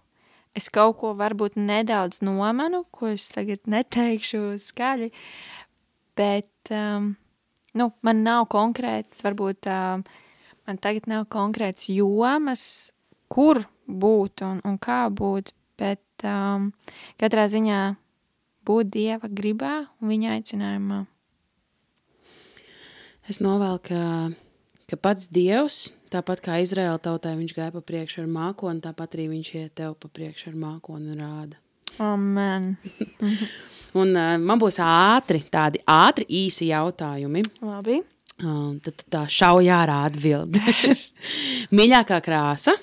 Es 0.56 0.70
kaut 0.72 1.02
ko 1.02 1.12
varbūt 1.18 1.58
nedaudz 1.60 2.22
nomanu, 2.24 2.86
ko 2.96 3.12
es 3.12 3.28
tagad 3.34 3.66
neteikšu 3.68 4.56
skaļi, 4.64 5.10
bet 6.16 6.72
um, 6.72 7.10
nu, 7.76 7.90
man 8.08 8.24
nav 8.24 8.46
konkrēts, 8.54 9.20
varbūt 9.26 9.68
um, 9.68 10.06
man 10.64 10.80
tagad 10.80 11.10
nav 11.12 11.26
konkrēts 11.34 11.90
jomas, 11.92 12.94
kur 13.28 13.66
būt 13.88 14.46
un, 14.46 14.62
un 14.66 14.78
kā 14.82 15.06
būt, 15.14 15.52
bet 15.80 16.26
um, 16.28 16.72
katrā 17.22 17.48
ziņā 17.52 17.82
būt 18.66 18.94
Dieva 18.94 19.30
gribā 19.30 19.76
un 20.02 20.14
viņa 20.14 20.38
aicinājumā. 20.38 21.04
Es 23.30 23.42
novēlu, 23.42 23.82
ka, 23.86 24.02
ka 24.90 24.98
pats 25.02 25.30
Dievs, 25.34 25.90
tāpat 26.14 26.44
kā 26.46 26.60
Izraēla 26.62 27.02
tautai, 27.02 27.34
viņš 27.40 27.54
gāja 27.58 27.74
pa 27.74 27.82
priekšu 27.82 28.22
ar 28.22 28.28
mākoni, 28.30 28.84
tāpat 28.84 29.18
arī 29.18 29.30
viņš 29.32 29.54
iet 29.58 29.78
tev 29.82 29.96
pa 29.98 30.12
priekšu 30.14 30.52
ar 30.52 30.60
mākoni 30.62 31.16
un 31.16 31.24
rāda. 31.24 31.62
Amen. 32.02 32.76
Un 33.96 34.12
uh, 34.12 34.36
man 34.44 34.60
būs 34.60 34.76
ātri, 34.84 35.40
tādi 35.48 35.80
ātri, 35.88 36.26
īsi 36.44 36.68
jautājumi. 36.68 37.46
Labi. 37.64 38.02
Uh, 38.36 38.76
tad 38.84 39.06
tā 39.08 39.22
šaujā 39.32 39.78
ārā 39.86 40.02
atbildi. 40.10 40.60
Mīļākā 41.78 42.18
krāsa, 42.26 42.76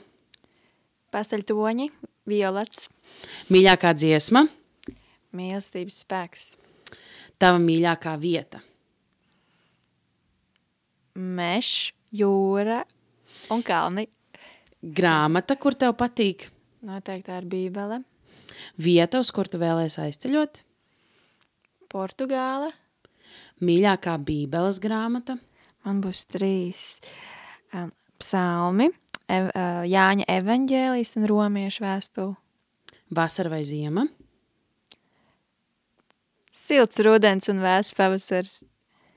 Pasteļtoņi, 1.13 1.89
violets, 2.31 2.89
mīļākā 3.53 3.93
dziesma, 3.99 4.47
mīlestības 5.37 6.01
spēks, 6.05 6.47
tava 7.41 7.61
mīļākā 7.63 8.15
vieta, 8.23 8.63
mežs, 11.15 11.93
jūra 12.13 12.83
un 13.53 13.63
kalni. 13.67 14.09
grāmata, 14.83 15.57
kur 15.57 15.77
tev 15.79 15.95
patīk, 15.97 16.49
Noteikti 16.83 17.29
tā 17.29 17.37
ir 17.39 17.45
bībele, 17.47 18.01
vieta, 18.75 19.21
uz 19.23 19.31
kur 19.31 19.47
tu 19.47 19.61
vēlēsies 19.63 20.01
aizceļot, 20.03 20.63
Portugāle. 21.93 22.73
mīļākā 23.61 24.17
bībeles 24.19 24.81
grāmata, 24.83 25.37
Man 25.83 25.99
būs 26.03 26.27
trīs 26.31 26.83
um, 27.75 27.91
psalmi, 28.23 28.87
ev, 29.29 29.51
uh, 29.51 29.83
Jāņa 29.89 30.27
evaņģēlijas 30.29 31.17
un 31.19 31.29
romiešu 31.31 31.85
vēstule. 31.85 32.37
vasara 33.11 33.51
vai 33.51 33.63
ziema, 33.65 34.07
Silts 36.53 37.01
rudens 37.03 37.49
un 37.49 37.59
vēsts 37.61 37.97
pavasars. 37.97 38.63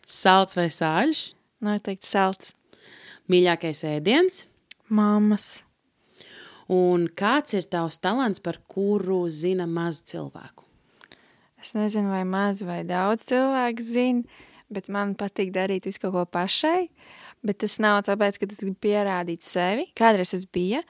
salds 0.08 0.56
vai 0.56 0.68
sāļš, 0.68 1.34
Noteikti 1.62 2.08
salds. 2.08 2.54
mīļākais 3.30 3.84
ēdiens. 3.84 4.46
Mammas. 4.90 5.64
Un 6.68 7.08
kāds 7.08 7.54
ir 7.54 7.64
tavs 7.70 8.00
talants, 8.02 8.40
par 8.40 8.58
kuru 8.68 9.30
zina 9.30 9.68
maz 9.68 10.02
cilvēku? 10.02 10.64
Es 11.62 11.74
nezinu, 11.74 12.10
vai 12.10 12.24
maz 12.24 12.64
vai 12.64 12.84
daudz 12.84 13.26
cilvēku 13.26 13.82
zina, 13.82 14.24
bet 14.70 14.88
man 14.90 15.14
patīk 15.16 15.52
darīt 15.54 15.86
visu 15.86 16.00
kaut 16.00 16.14
ko 16.14 16.26
pašai. 16.26 16.90
Bet 17.46 17.62
tas 17.62 17.78
nav 17.84 18.02
tāpēc, 18.08 18.40
ka 18.42 18.50
tas 18.50 18.62
grib 18.64 18.78
pierādīt 18.82 19.46
sevi. 19.46 19.90
Kādreiz 19.98 20.34
tas 20.34 20.46
bija, 20.50 20.82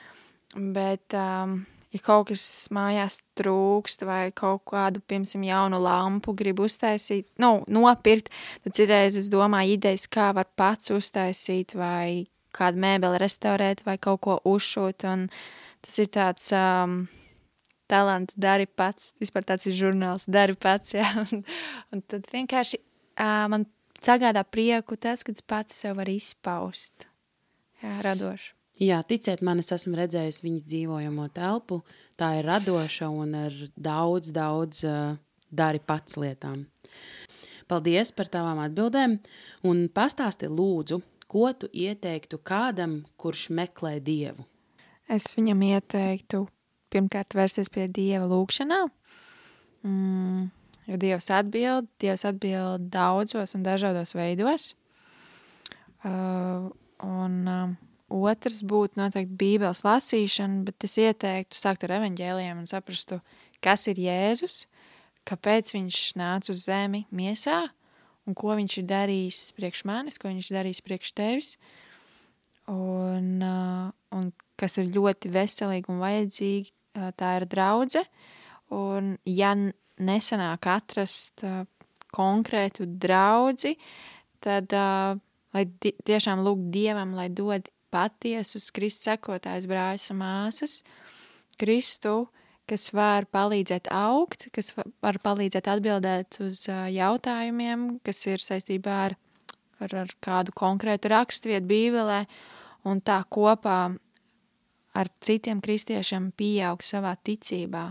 bet, 0.56 1.16
um, 1.20 1.58
ja 1.92 2.04
kaut 2.04 2.30
kas 2.30 2.46
mājās 2.76 3.20
trūkst 3.40 4.06
vai 4.08 4.30
kaut 4.36 4.64
kādu, 4.72 5.02
piemēram, 5.04 5.44
jaunu 5.50 5.82
lampu 5.84 6.36
grib 6.38 6.62
uztaisīt, 6.64 7.28
nu, 7.44 7.58
nopirkt, 7.68 8.32
tad 8.64 8.78
citreiz 8.78 9.20
es 9.20 9.28
domāju 9.34 9.76
idejas, 9.76 10.08
kā 10.08 10.32
var 10.38 10.48
pats 10.56 10.94
uztaisīt 10.96 11.76
vai 11.76 12.30
kādu 12.56 12.80
mēbeli 12.80 13.20
restaurēt 13.20 13.84
vai 13.84 13.98
kaut 14.00 14.24
ko 14.24 14.40
uzšūt. 14.48 15.04
Tas 15.86 16.00
ir 16.02 16.10
tāds 16.16 16.50
um, 16.56 17.02
talants, 17.92 18.36
dari 18.38 18.66
pats. 18.66 19.14
Vispār 19.22 19.46
tāds 19.48 19.68
ir 19.70 19.76
žurnāls, 19.78 20.28
dari 20.32 20.56
pats. 20.58 20.96
Jā. 20.98 21.08
Un, 21.26 21.44
un 21.94 22.04
tad 22.10 22.28
vienkārši 22.32 22.80
uh, 22.80 23.46
man 23.52 23.68
sagādā 24.06 24.44
prieku 24.48 24.98
tas, 24.98 25.24
kad 25.26 25.40
pats 25.48 25.82
sev 25.82 25.98
var 26.00 26.12
izpaust. 26.12 27.10
Jā, 27.82 27.98
radoši. 28.06 28.54
Jā, 28.84 29.00
ticiet 29.08 29.40
man, 29.46 29.62
es 29.64 29.72
esmu 29.72 29.96
redzējusi 29.96 30.44
viņas 30.44 30.66
dzīvojamo 30.68 31.30
telpu. 31.36 31.80
Tā 32.20 32.34
ir 32.42 32.50
radoša 32.50 33.08
un 33.08 33.36
ar 33.46 33.54
daudz, 33.80 34.34
daudz 34.36 34.82
uh, 34.84 35.16
dari 35.48 35.80
pats 35.80 36.18
lietām. 36.20 36.66
Paldies 37.72 38.12
par 38.14 38.28
tavām 38.30 38.60
atbildēm, 38.66 39.16
un 39.66 39.86
pastāsti 39.96 40.50
lūdzu, 40.52 41.00
ko 41.32 41.48
tu 41.58 41.70
ieteiktu 41.72 42.42
kādam, 42.46 43.00
kurš 43.18 43.48
meklē 43.56 43.96
dievu. 44.04 44.44
Es 45.08 45.32
viņam 45.38 45.64
ieteiktu 45.70 46.44
pirmkārt 46.94 47.36
vērsties 47.38 47.72
pie 47.74 47.88
Dieva 47.92 48.28
lūgšanā, 48.30 48.84
mm, 49.88 50.46
jo 50.90 51.00
Dievs 51.02 51.30
atbild, 51.34 51.90
Dievs 52.02 52.26
atbild 52.28 52.90
daudzos 52.94 53.56
un 53.58 53.66
dažādos 53.66 54.16
veidos. 54.18 54.74
Uh, 56.06 56.70
un 57.02 57.40
uh, 57.50 57.72
otrs 58.14 58.62
būtu 58.68 59.00
noteikti 59.00 59.38
bībeles 59.40 59.82
lasīšana, 59.86 60.62
bet 60.68 60.86
es 60.86 61.00
ieteiktu 61.02 61.58
sākt 61.58 61.88
ar 61.88 61.98
evaņģēliem 61.98 62.62
un 62.62 62.70
saprastu, 62.70 63.20
kas 63.66 63.88
ir 63.90 64.02
Jēzus, 64.04 64.66
kāpēc 65.26 65.74
viņš 65.74 66.04
nāca 66.22 66.54
uz 66.54 66.68
zemi 66.68 67.08
miesā 67.10 67.64
un 68.26 68.38
ko 68.38 68.56
viņš 68.58 68.80
ir 68.82 68.88
darījis 68.90 69.42
priekš 69.58 69.84
manis, 69.90 70.20
ko 70.22 70.30
viņš 70.30 70.50
ir 70.50 70.58
darījis 70.60 70.84
priekš 70.86 71.14
tevis. 71.18 71.52
Un, 72.72 73.42
uh, 73.46 73.92
un 74.16 74.32
kas 74.58 74.80
ir 74.82 74.90
ļoti 74.94 75.30
veselīgi 75.34 75.92
un 75.94 76.02
vajadzīgi, 76.02 76.72
uh, 76.98 77.12
tā 77.18 77.36
ir 77.40 77.48
draudze. 77.50 78.02
Un, 78.74 79.14
ja 79.30 79.54
nesanāk 80.02 80.68
atrast 80.68 81.44
uh, 81.46 81.64
konkrētu 82.16 82.88
draudzi, 82.88 83.76
tad, 84.44 84.72
uh, 84.76 85.18
lai 85.56 85.66
di 85.82 85.94
tiešām 86.06 86.44
lūgt 86.46 86.70
Dievam, 86.74 87.16
lai 87.18 87.30
dod 87.30 87.70
patiesus 87.94 88.72
Kristus 88.76 89.08
sekotājs 89.10 89.68
brāļus 89.72 90.10
un 90.12 90.20
māsas, 90.20 90.80
Kristu, 91.56 92.26
kas 92.68 92.90
var 92.92 93.28
palīdzēt 93.32 93.88
augt, 93.94 94.50
kas 94.52 94.74
va- 94.76 94.88
var 95.06 95.20
palīdzēt 95.24 95.70
atbildēt 95.72 96.42
uz 96.44 96.66
uh, 96.68 96.88
jautājumiem, 96.92 98.02
kas 98.04 98.26
ir 98.28 98.44
saistībā 98.44 98.98
ar, 99.10 99.16
ar, 99.80 99.96
ar 100.04 100.16
kādu 100.24 100.56
konkrētu 100.56 101.14
raksturvietu 101.14 101.70
Bībelē, 101.72 102.26
un 102.86 103.00
tā 103.02 103.22
kopā 103.32 103.80
ar 104.96 105.12
citiem 105.24 105.62
kristiešiem 105.64 106.32
pieaug 106.36 106.84
savā 106.84 107.16
ticībā. 107.24 107.88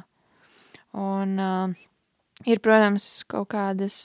Un 1.00 1.40
uh, 1.40 1.72
ir, 2.42 2.60
protams, 2.64 3.24
kaut 3.30 3.52
kādas 3.54 3.98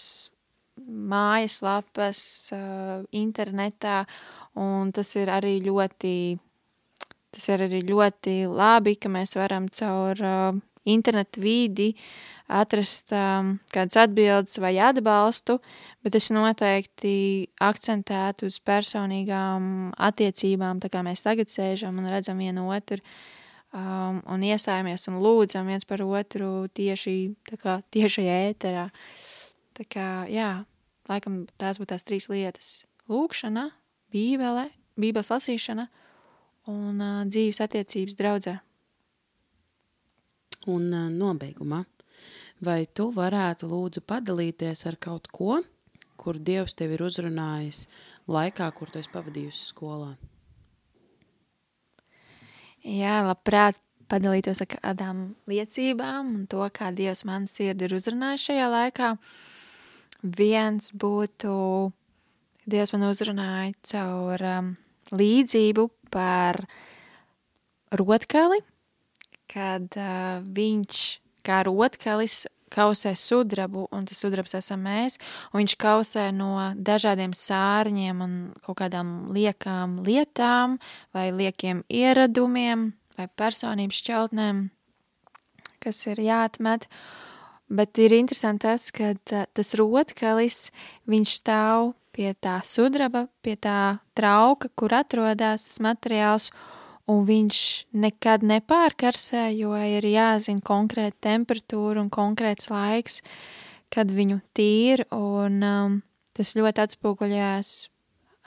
mājaslapas 0.80 2.22
uh, 2.56 3.02
internetā, 3.16 4.04
un 4.60 4.94
tas 4.96 5.12
ir 5.20 5.32
arī 5.34 5.58
ļoti, 5.66 6.14
tas 7.36 7.52
ir 7.52 7.66
arī 7.68 7.84
ļoti 7.90 8.42
labi, 8.50 8.96
ka 9.02 9.12
mēs 9.12 9.36
varam 9.40 9.68
caur 9.74 10.24
uh, 10.24 10.60
internetu 10.90 11.44
vīdi 11.44 11.94
atrast 12.50 13.14
um, 13.14 13.58
kādas 13.70 13.98
atbildes 14.02 14.58
vai 14.62 14.74
atbalstu, 14.82 15.60
bet 16.02 16.16
es 16.18 16.32
noteikti 16.34 17.14
akcentētu 17.62 18.50
uz 18.50 18.58
personīgām 18.66 19.92
attiecībām, 20.10 20.82
tā 20.82 20.90
kā 20.90 21.04
mēs 21.06 21.22
tagad 21.28 21.52
sēžam 21.54 22.02
un 22.02 22.10
redzam 22.10 22.42
vienu 22.42 22.66
otru 22.74 23.04
um, 23.76 24.22
un 24.26 24.46
iestājamies 24.46 25.08
un 25.12 25.20
lūdzam 25.24 25.70
viens 25.70 25.86
par 25.88 26.04
otru 26.06 26.68
tieši 26.76 27.16
kā 27.60 27.80
tiešajā 27.94 28.38
ēterā. 28.50 28.88
Tā 29.78 29.86
kā, 29.88 30.08
jā, 30.32 30.52
laikam 31.10 31.44
tās 31.60 31.80
būtu 31.80 31.94
tās 31.94 32.08
trīs 32.08 32.30
lietas. 32.32 32.72
Lūkšana, 33.10 33.70
bībele, 34.14 34.70
bībeles 35.00 35.32
lasīšana 35.34 35.88
un 36.70 37.00
uh, 37.02 37.22
dzīves 37.30 37.62
attiecības 37.66 38.18
draudzē. 38.20 38.58
Un 40.70 40.90
uh, 40.92 41.08
nobeigumā, 41.10 41.86
vai 42.62 42.84
tu 42.86 43.10
varētu 43.16 43.70
lūdzu 43.72 44.04
padalīties 44.06 44.86
ar 44.90 45.00
kaut 45.02 45.32
ko, 45.34 45.62
kur 46.20 46.38
Dievs 46.38 46.76
tev 46.76 46.98
ir 46.98 47.06
uzrunājis 47.06 47.86
laikā, 48.28 48.68
kur 48.76 48.92
tu 48.92 49.00
esi 49.00 49.14
pavadījusi 49.14 49.72
skolā? 49.72 50.14
Jā, 52.86 53.20
labprāt 53.28 53.80
padalītos 54.10 54.64
ar 54.64 54.70
kādām 54.72 55.24
liecībām 55.50 56.34
un 56.34 56.44
to, 56.50 56.64
kā 56.74 56.90
Dievs 56.96 57.26
man 57.28 57.46
sirdi 57.50 57.86
ir 57.86 57.96
uzrunājis 57.98 58.48
šajā 58.50 58.68
laikā. 58.74 59.10
Viens 60.40 60.90
būtu, 60.92 61.54
Dievs 62.70 62.94
man 62.96 63.08
uzrunāja 63.10 63.74
caur 63.92 64.46
um, 64.46 64.72
līdzību 65.12 65.86
par 66.14 66.62
rotkali, 68.00 68.62
kad 69.50 69.88
uh, 69.98 70.40
viņš 70.44 71.04
kā 71.46 71.64
rotkalis 71.68 72.46
kausē 72.72 73.14
sudrabu, 73.18 73.88
un 73.92 74.06
tas 74.08 74.20
sudrabs 74.22 74.56
esam 74.60 74.84
mēs, 74.86 75.20
un 75.52 75.62
viņš 75.62 75.76
kausē 75.82 76.30
no 76.36 76.52
dažādiem 76.76 77.34
sārņiem 77.36 78.24
un 78.26 78.36
kaut 78.66 78.80
kādām 78.82 79.30
liekām 79.36 80.00
lietām 80.06 80.80
vai 81.16 81.30
liekiem 81.36 81.84
ieradumiem 81.90 82.92
vai 83.18 83.28
personības 83.36 84.02
šķautnēm, 84.04 84.68
kas 85.84 86.06
ir 86.08 86.22
jāatmet. 86.24 86.88
Bet 87.70 88.00
ir 88.02 88.16
interesanti 88.18 88.66
tas, 88.66 88.90
ka 88.90 89.14
tas 89.54 89.76
rotkalis, 89.78 90.72
viņš 91.06 91.36
stāv 91.44 91.92
pie 92.16 92.34
tā 92.42 92.58
sudraba, 92.66 93.28
pie 93.46 93.54
tā 93.62 94.00
trauka, 94.18 94.72
kur 94.74 94.96
atrodas 94.98 95.68
tas 95.68 95.78
materiāls, 95.84 96.50
un 96.50 96.79
viņš 97.10 97.60
nekad 97.98 98.44
nepārkarsē, 98.46 99.48
jo 99.58 99.74
ir 99.78 100.06
jāzina 100.06 100.62
konkrēta 100.66 101.18
temperatūra 101.32 102.04
un 102.04 102.12
konkrēts 102.14 102.70
laiks, 102.70 103.22
kad 103.90 104.12
viņu 104.14 104.42
tīra, 104.54 105.08
un 105.16 105.64
um, 105.66 105.96
tas 106.38 106.54
ļoti 106.58 106.86
atspoguļojās 106.86 107.72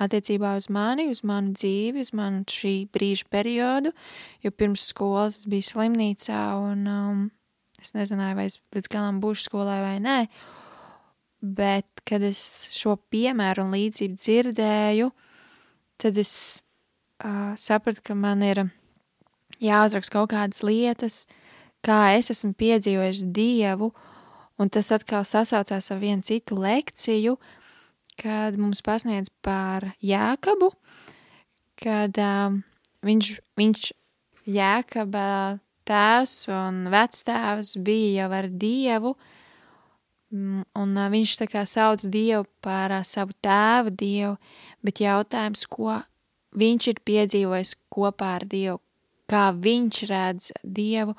attiecībā 0.02 0.54
uz 0.58 0.68
mani, 0.72 1.08
uz 1.10 1.22
manu 1.26 1.52
dzīvi, 1.58 2.02
uz 2.02 2.12
manu 2.16 2.46
šī 2.50 2.74
brīža 2.94 3.28
periodu, 3.32 3.92
jo 4.42 4.52
pirms 4.54 4.86
skolas 4.92 5.42
es 5.42 5.50
biju 5.50 5.68
slimnīcā, 5.68 6.42
un 6.62 6.88
um, 6.90 7.22
es 7.82 7.94
nezināju, 7.96 8.38
vai 8.38 8.48
es 8.50 8.58
līdz 8.74 8.90
galam 8.92 9.20
būšu 9.22 9.48
skolā 9.48 9.78
vai 9.84 9.96
nē, 10.02 10.18
bet 11.42 12.04
kad 12.08 12.22
es 12.22 12.42
šo 12.74 12.96
piemēru 13.12 13.66
un 13.66 13.74
līdzību 13.74 14.18
dzirdēju, 14.22 15.10
tad 16.02 16.18
es 16.22 16.34
uh, 17.24 17.54
sapratu, 17.58 18.02
ka 18.04 18.16
man 18.18 18.42
ir 18.46 18.64
jāuzraksta 19.62 20.16
kaut 20.16 20.32
kādas 20.32 20.62
lietas, 20.66 21.24
kā 21.84 22.14
es 22.18 22.30
esmu 22.34 22.52
piedzīvojis 22.58 23.24
Dievu, 23.34 23.92
un 24.60 24.70
tas 24.70 24.92
atkal 24.94 25.24
sasaucās 25.26 25.90
ar 25.90 26.00
vienu 26.02 26.22
citu 26.26 26.58
lekciju, 26.60 27.38
kad 28.20 28.58
mums 28.60 28.82
pasniedz 28.84 29.32
par 29.42 29.92
Jēkabu, 30.04 30.70
kad 31.82 32.18
uh, 32.20 32.60
viņš, 33.06 33.34
viņš 33.58 33.90
Jēkaba 34.52 35.26
tēvs 35.86 36.36
un 36.52 36.86
vectēvs 36.92 37.76
bija 37.82 38.22
jau 38.22 38.32
ar 38.38 38.48
Dievu, 38.50 39.14
un 40.32 40.96
viņš 41.14 41.34
tā 41.42 41.48
kā 41.50 41.64
sauc 41.68 42.04
Dievu 42.08 42.46
par 42.64 42.94
savu 43.06 43.34
tēvu 43.44 43.92
Dievu, 43.98 44.36
bet 44.82 45.02
jautājums, 45.04 45.66
ko 45.68 46.00
viņš 46.58 46.88
ir 46.92 47.00
piedzīvojis 47.06 47.76
kopā 47.92 48.36
ar 48.40 48.44
Dievu, 48.48 48.80
kā 49.30 49.48
viņš 49.56 50.02
redz 50.10 50.50
Dievu, 50.62 51.14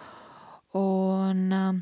un, 0.77 1.41
um, 1.53 1.81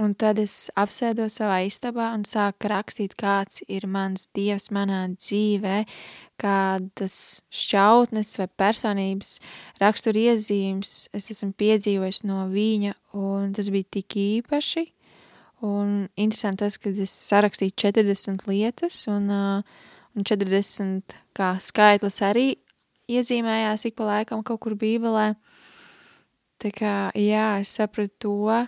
un 0.00 0.14
tad 0.18 0.40
es 0.42 0.70
apsēdos 0.78 1.38
savā 1.40 1.60
istabā 1.66 2.10
un 2.16 2.24
sāku 2.28 2.70
rakstīt, 2.72 3.16
kāds 3.18 3.62
ir 3.68 3.86
mans 3.90 4.28
Dievs 4.36 4.70
manā 4.74 5.02
dzīvē, 5.14 5.82
kādas 6.40 7.18
šķautnes 7.52 8.32
vai 8.40 8.48
personības 8.62 9.34
rakstura 9.82 10.30
iezīmes 10.30 11.10
es 11.16 11.30
esmu 11.34 11.52
piedzīvojis 11.60 12.24
no 12.30 12.46
viņa, 12.50 12.96
un 13.18 13.52
tas 13.56 13.68
bija 13.70 13.90
tik 13.98 14.16
īpaši, 14.24 14.86
un 15.68 16.08
interesanti 16.16 16.64
tas, 16.64 16.80
ka 16.80 16.90
es 16.90 17.12
sarakstīju 17.28 17.76
40 17.84 18.48
lietas, 18.48 19.04
un 19.12 19.28
uh, 19.28 19.86
un 20.16 20.26
40 20.26 21.16
kā 21.36 21.54
skaitlis 21.62 22.20
arī 22.26 22.48
iezīmējās 23.10 23.86
ik 23.88 23.96
pa 23.98 24.08
laikam 24.14 24.44
kaut 24.46 24.62
kur 24.64 24.76
bībelē. 24.78 25.32
Tā 26.60 26.70
kā, 26.76 26.94
jā, 27.16 27.60
es 27.62 27.72
sapratu 27.78 28.12
to, 28.20 28.60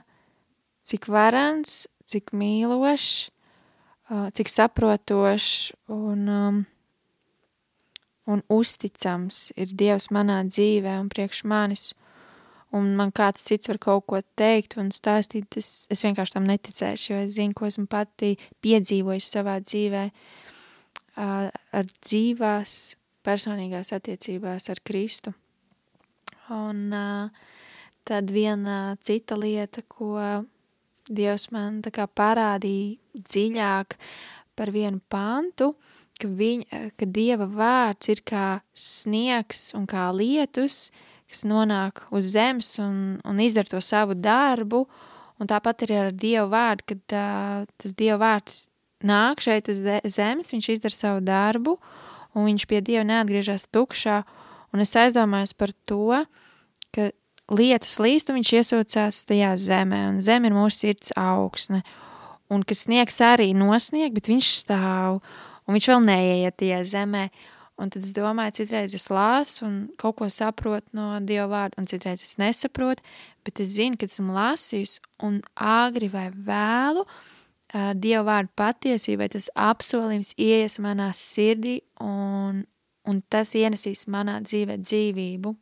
cik 0.89 1.09
varans, 1.13 1.85
cik 2.09 2.33
mīlošs, 2.37 3.31
cik 4.37 4.51
saprotošs 4.51 5.73
un, 5.93 6.29
um, 6.29 6.63
un 8.27 8.45
uzticams 8.53 9.51
ir 9.57 9.75
Dievs 9.77 10.11
manā 10.15 10.41
dzīvē 10.49 10.99
un 11.01 11.11
priekš 11.13 11.45
manis. 11.49 11.91
Un 12.73 12.95
man 12.97 13.11
kāds 13.13 13.45
cits 13.45 13.69
var 13.69 13.77
kaut 13.77 14.07
ko 14.09 14.23
teikt 14.41 14.79
un 14.81 14.89
stāstīt, 14.95 15.59
es, 15.61 15.85
es 15.93 16.01
vienkārši 16.07 16.39
tam 16.39 16.47
neticēšu, 16.49 17.11
jo 17.13 17.19
es 17.21 17.35
zinu, 17.35 17.53
ko 17.53 17.69
esmu 17.69 17.85
pati 17.85 18.33
piedzīvojis 18.65 19.29
savā 19.35 19.59
dzīvē. 19.61 20.07
Ar 21.17 21.89
dzīvās, 21.93 22.97
personīgās 23.23 23.93
attiecībās 23.93 24.71
ar 24.73 24.81
Kristu. 24.85 25.35
Un 26.53 26.89
tad 28.09 28.33
viena 28.33 28.97
cita 29.01 29.37
lieta, 29.37 29.85
ko 29.89 30.17
Dievs 31.11 31.49
man 31.51 31.81
tā 31.83 31.91
kā 31.93 32.07
parādīja 32.07 32.97
dziļāk 33.19 33.97
par 34.57 34.71
vienu 34.71 35.01
pantu, 35.11 35.73
ka, 36.21 36.29
viņa, 36.29 36.83
ka 36.97 37.09
Dieva 37.11 37.49
vārds 37.51 38.13
ir 38.13 38.23
kā 38.27 38.47
sniegs 38.73 39.73
un 39.77 39.87
kā 39.91 40.09
lietus, 40.15 40.93
kas 41.31 41.43
nonāk 41.49 42.05
uz 42.15 42.33
zemes 42.37 42.77
un, 42.83 43.19
un 43.25 43.41
izdara 43.43 43.75
to 43.75 43.81
savu 43.83 44.15
darbu, 44.15 44.85
un 45.41 45.51
tāpat 45.51 45.87
arī 45.87 45.99
ar 46.05 46.13
Dievu 46.15 46.53
vārdu, 46.53 46.93
kad 46.93 47.17
uh, 47.19 47.71
tas 47.83 47.97
Dieva 47.99 48.21
vārds 48.23 48.67
nāk 49.07 49.43
šeit 49.45 49.69
uz 49.73 49.81
zemes, 50.15 50.53
viņš 50.53 50.69
izdara 50.77 50.95
savu 50.95 51.23
darbu, 51.25 51.77
un 52.37 52.49
viņš 52.49 52.67
pie 52.69 52.81
Dieva 52.85 53.05
neatgriežas 53.09 53.69
tukšā, 53.73 54.23
un 54.73 54.85
es 54.85 54.95
aizdomājos 54.97 55.55
par 55.57 55.73
to, 55.89 56.23
ka 56.95 57.11
lietu 57.53 57.91
slīst, 57.91 58.31
un 58.31 58.41
viņš 58.41 58.53
iesūcās 58.61 59.23
tajā 59.29 59.55
zemē, 59.61 60.03
un 60.13 60.21
zeme 60.25 60.49
ir 60.49 60.57
mūsu 60.57 60.87
sirds 60.87 61.15
augsne, 61.19 61.83
un 62.53 62.65
kas 62.69 62.87
sniegs 62.87 63.21
arī 63.25 63.53
nosnieg, 63.57 64.15
bet 64.17 64.31
viņš 64.33 64.53
stāv, 64.63 65.21
un 65.67 65.77
viņš 65.77 65.91
vēl 65.93 66.07
neieiet 66.07 66.59
tajā 66.61 66.81
zemē, 66.95 67.27
un 67.83 67.91
tad 67.93 68.05
es 68.05 68.15
domāju, 68.17 68.61
citreiz 68.61 68.95
es 68.95 69.09
lāsu 69.13 69.67
un 69.67 69.77
kaut 70.01 70.21
ko 70.21 70.29
saprotu 70.31 70.87
no 70.97 71.17
Dieva 71.25 71.49
vārda, 71.51 71.81
un 71.81 71.89
citreiz 71.89 72.25
es 72.25 72.39
nesaprotu, 72.41 73.05
bet 73.45 73.61
es 73.65 73.75
zinu, 73.77 73.99
ka 73.99 74.09
esmu 74.09 74.37
lasījusi, 74.37 75.01
un 75.27 75.41
āgri 75.57 76.09
vai 76.13 76.29
vēlu, 76.31 77.05
uh, 77.05 77.32
Dieva 77.73 78.23
vārdu 78.27 78.53
patiesībai, 78.59 79.31
tas 79.33 79.49
apsolījums 79.57 80.35
ieies 80.37 80.77
manā 80.85 81.09
sirdī 81.17 81.79
un, 82.05 82.59
un 83.09 83.21
tas 83.33 83.55
ienesīs 83.57 84.05
manā 84.13 84.43
dzīvē 84.45 84.77
dzīvību. 84.83 85.55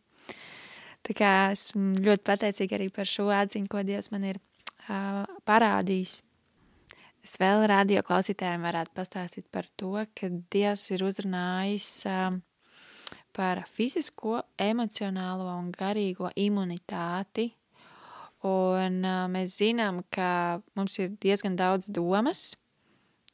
Tā 1.07 1.15
kā 1.17 1.31
esmu 1.53 2.03
ļoti 2.03 2.27
pateicīga 2.27 2.77
arī 2.77 2.89
par 2.95 3.07
šo 3.07 3.29
atziņu, 3.35 3.71
ko 3.71 3.85
Dievs 3.87 4.11
man 4.11 4.27
ir 4.27 4.41
uh, 4.41 5.23
parādījis. 5.47 6.19
Es 7.23 7.37
vēl 7.39 7.63
radio 7.71 8.03
klausītājiem 8.03 8.67
varētu 8.67 8.97
pastāstīt 8.97 9.47
par 9.53 9.69
to, 9.79 9.95
ka 10.17 10.33
Dievs 10.51 10.89
ir 10.91 11.07
uzrunājis 11.07 11.89
uh, 12.11 12.35
par 13.37 13.63
fizisko, 13.71 14.41
emocionālo 14.59 15.47
un 15.55 15.71
garīgo 15.71 16.33
imunitāti 16.35 17.53
Un 18.47 19.03
uh, 19.05 19.27
mēs 19.29 19.59
zinām, 19.61 20.01
ka 20.09 20.61
mums 20.79 20.97
ir 21.03 21.11
diezgan 21.21 21.59
daudz 21.61 21.91
domas, 21.93 22.55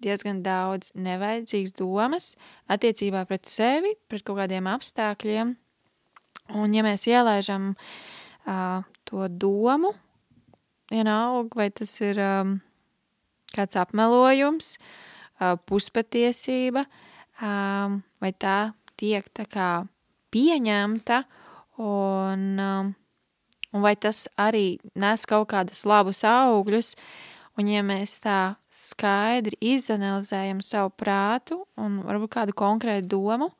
diezgan 0.02 0.42
daudz 0.42 0.90
nevajadzīgas 0.98 1.76
domas 1.78 2.32
attiecībā 2.66 3.22
pret 3.28 3.46
sevi, 3.46 3.94
pret 4.10 4.24
kaut 4.26 4.40
kādiem 4.40 4.66
apstākļiem. 4.66 5.54
Un 6.58 6.74
ja 6.74 6.82
mēs 6.86 7.06
ielaižam 7.06 7.72
uh, 7.76 8.82
to 9.06 9.28
domu, 9.30 9.94
vienalga, 10.90 11.54
vai 11.58 11.70
tas 11.70 11.94
ir 12.02 12.18
um, 12.22 12.58
kāds 13.54 13.78
apmelojums, 13.78 14.74
uh, 15.38 15.54
puspatiesība, 15.70 16.86
um, 17.42 18.00
vai 18.22 18.34
tā 18.34 18.58
tiek 18.98 19.26
tā 19.34 19.46
kā 19.50 19.70
pieņemta 20.34 21.22
un 21.82 22.46
um, 22.58 22.94
un 23.76 23.84
vai 23.84 23.94
tas 24.00 24.26
arī 24.40 24.78
nes 24.96 25.26
kaut 25.28 25.50
kādus 25.52 25.84
labus 25.88 26.24
augļus, 26.26 26.94
un 27.60 27.70
ja 27.70 27.84
mēs 27.86 28.18
tā 28.24 28.56
skaidri 28.72 29.56
izanalizējam 29.76 30.60
savu 30.64 30.92
prātu 30.96 31.62
un 31.80 32.00
varbūt 32.04 32.34
kādu 32.38 32.56
konkrētu 32.56 33.12
domu, 33.16 33.50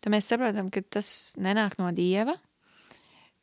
tad 0.00 0.14
mēs 0.14 0.30
saprotam, 0.30 0.70
ka 0.70 0.82
tas 0.82 1.34
nenāk 1.38 1.78
no 1.80 1.90
Dieva, 1.94 2.38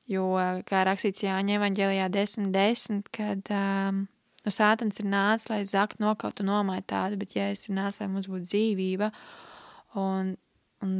jo, 0.09 0.27
kā 0.67 0.83
rakstīts 0.87 1.25
Jāņa 1.25 1.59
evaņģēlijā 1.59 2.09
10, 2.13 2.51
10, 2.53 3.09
kad 3.15 3.51
um, 3.53 4.05
no 4.45 4.53
sātans 4.53 5.01
ir 5.01 5.09
nācis, 5.09 5.49
lai 5.51 5.61
zakt 5.67 6.01
nokaut 6.03 6.41
un 6.43 6.51
nomāja 6.51 6.85
tādu, 6.93 7.19
bet 7.21 7.35
Jēzus 7.37 7.69
ir 7.69 7.77
nācis, 7.79 8.01
lai 8.01 8.09
mums 8.11 8.29
būtu 8.31 8.49
dzīvība, 8.49 9.11
un, 10.01 10.35
un 10.85 10.97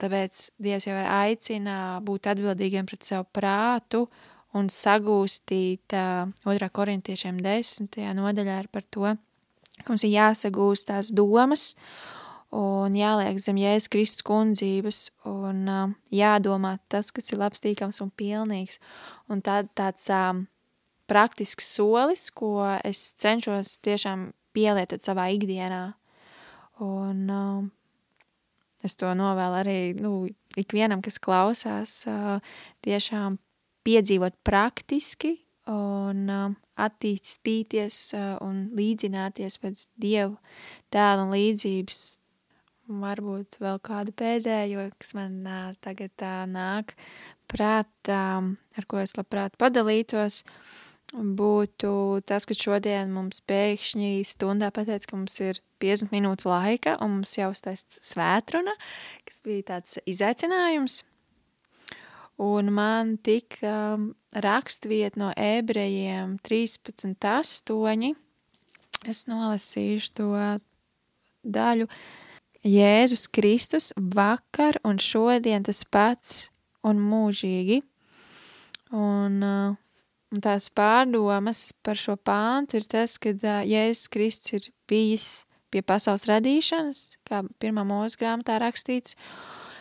tāpēc 0.00 0.46
Dievs 0.62 0.88
jau 0.88 0.96
ir 0.96 1.08
aicina 1.10 1.76
būt 2.06 2.30
atbildīgiem 2.32 2.88
pret 2.88 3.06
savu 3.06 3.28
prātu, 3.34 4.06
un 4.56 4.70
sagūstīt 4.72 5.94
2. 5.94 6.70
korintiešiem 6.74 7.40
10. 7.44 7.98
nodaļā 8.18 8.56
ir 8.64 8.70
par 8.72 8.86
to, 8.90 9.12
ka 9.80 9.92
mums 9.92 10.04
ir 10.06 10.14
jāsagūst 10.16 10.88
tās 10.90 11.12
domas 11.14 11.74
un 12.54 12.96
jāliek 12.98 13.38
zem 13.38 13.60
jēzus 13.60 13.90
Kristus 13.92 14.26
kundzības 14.26 15.02
un 15.30 15.62
jādomā 16.10 16.76
tas, 16.90 17.12
kas 17.14 17.30
ir 17.30 17.38
labs, 17.42 17.62
tīkams 17.62 18.02
un 18.02 18.10
pilnīgs. 18.10 18.80
Un 19.30 19.42
tā, 19.46 19.62
tāds 19.78 20.10
praktisks 21.10 21.70
solis, 21.76 22.28
ko 22.34 22.58
es 22.86 23.02
cenšos 23.18 23.78
tiešām 23.86 24.30
pielietot 24.54 25.02
savā 25.02 25.28
ikdienā. 25.34 25.82
Un 26.80 27.30
uh, 27.30 27.62
es 28.86 28.96
to 28.98 29.10
novēlu 29.14 29.58
arī 29.60 29.78
nu, 29.98 30.12
ikvienam, 30.58 31.02
kas 31.04 31.20
klausās, 31.22 32.00
uh, 32.08 32.38
tiešām 32.86 33.38
piedzīvot 33.86 34.36
praktiski 34.46 35.36
un 35.70 36.24
uh, 36.30 36.54
attīstīties 36.80 37.98
uh, 38.16 38.32
un 38.44 38.70
līdzināties 38.76 39.60
pēc 39.62 39.86
Dievu 40.00 40.36
tēla 40.92 41.26
un 41.26 41.34
līdzības. 41.36 42.00
varbūt 42.90 43.60
vēl 43.62 43.78
kādu 43.86 44.12
pēdējo, 44.18 44.88
kas 44.98 45.14
man 45.14 45.44
tagad 45.84 46.10
tā 46.18 46.42
nāk 46.50 46.96
prātā, 47.50 48.22
ar 48.78 48.86
ko 48.90 48.98
es 48.98 49.14
labprāt 49.18 49.54
padalītos, 49.60 50.42
būtu 51.14 51.92
tas, 52.26 52.46
ka 52.46 52.54
šodien 52.54 53.12
mums 53.14 53.42
pēkšņi 53.46 54.24
stundā 54.26 54.70
pateica, 54.74 55.06
ka 55.10 55.18
mums 55.18 55.38
ir 55.42 55.62
50 55.82 56.14
minūtes 56.14 56.46
laika 56.46 56.96
un 57.02 57.18
mums 57.18 57.34
stāst 57.34 57.98
svētruna, 58.02 58.74
kas 59.26 59.42
bija 59.46 59.66
tāds 59.74 59.98
izaicinājums. 60.06 61.02
Un 62.40 62.70
man 62.72 63.18
tika 63.20 63.98
rakstviet 64.32 65.18
no 65.20 65.28
ebrejiem 65.36 66.38
13.8. 66.46 68.14
Es 69.08 69.26
nolasīšu 69.28 70.14
to 70.16 70.30
daļu. 71.44 71.88
Jēzus 72.64 73.26
Kristus 73.32 73.90
vakar 73.96 74.76
un 74.84 75.00
šodien 75.00 75.64
tas 75.64 75.84
pats 75.84 76.48
un 76.84 77.00
mūžīgi. 77.00 77.80
Un, 78.96 79.38
un 79.40 80.42
tās 80.44 80.68
pārdomas 80.72 81.70
par 81.84 82.00
šo 82.00 82.16
pāntu 82.16 82.80
ir 82.80 82.88
tas, 82.88 83.18
ka 83.20 83.32
Jēzus 83.68 84.08
Kristus 84.12 84.56
ir 84.56 84.72
bijis 84.88 85.28
pie 85.70 85.84
pasaules 85.86 86.26
radīšanas, 86.28 87.04
kā 87.28 87.44
pirmā 87.62 87.84
mūža 87.86 88.18
grāmatā 88.20 88.58
rakstīts, 88.60 89.14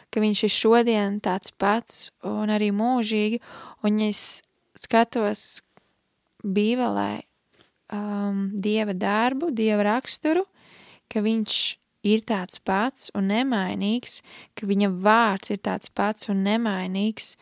ka 0.10 0.22
viņš 0.24 0.43
ir 0.48 0.54
šodien 0.54 1.17
tāds 1.24 1.52
pats 1.52 2.10
un 2.26 2.52
arī 2.54 2.72
mūžīgi, 2.76 3.41
un 3.86 4.00
es 4.06 4.41
skatos 4.78 5.62
bībelē 6.43 7.12
um, 7.93 8.50
Dieva 8.54 8.95
darbu, 8.95 9.52
Dieva 9.56 9.86
raksturu, 9.93 10.45
ka 11.12 11.22
viņš 11.26 11.60
ir 12.08 12.24
tāds 12.28 12.62
pats 12.63 13.10
un 13.17 13.30
nemainīgs, 13.32 14.22
ka 14.56 14.67
viņa 14.69 14.91
vārds 15.04 15.54
ir 15.54 15.62
tāds 15.65 15.91
pats 15.91 16.30
un 16.32 16.43
nemainīgs, 16.48 17.34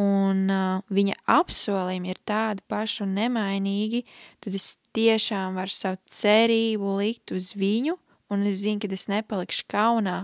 un 0.00 0.46
uh, 0.48 0.84
viņa 0.88 1.16
apsolījumi 1.28 2.12
ir 2.12 2.20
tādi 2.24 2.64
paši 2.70 3.02
un 3.04 3.16
nemainīgi, 3.18 4.04
tad 4.40 4.56
es 4.56 4.72
tiešām 4.96 5.58
varu 5.58 5.74
savu 5.74 6.00
cerību 6.20 6.94
likt 7.00 7.34
uz 7.36 7.52
viņu, 7.58 7.98
un 8.30 8.46
es 8.48 8.62
zinu, 8.62 8.80
ka 8.80 8.88
es 8.94 9.08
nepalikšu 9.10 9.66
kaunā, 9.70 10.22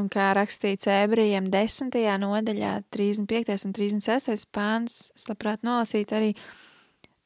Un 0.00 0.08
kā 0.08 0.30
rakstīts 0.36 0.88
ebrejiem 0.88 1.50
10. 1.52 1.92
nodaļā, 2.22 2.72
35. 2.94 3.56
un 3.68 3.74
36. 3.76 4.46
pāns, 4.54 4.94
es 5.12 5.26
labprāt 5.28 5.64
nolasītu 5.66 6.16
arī, 6.16 6.30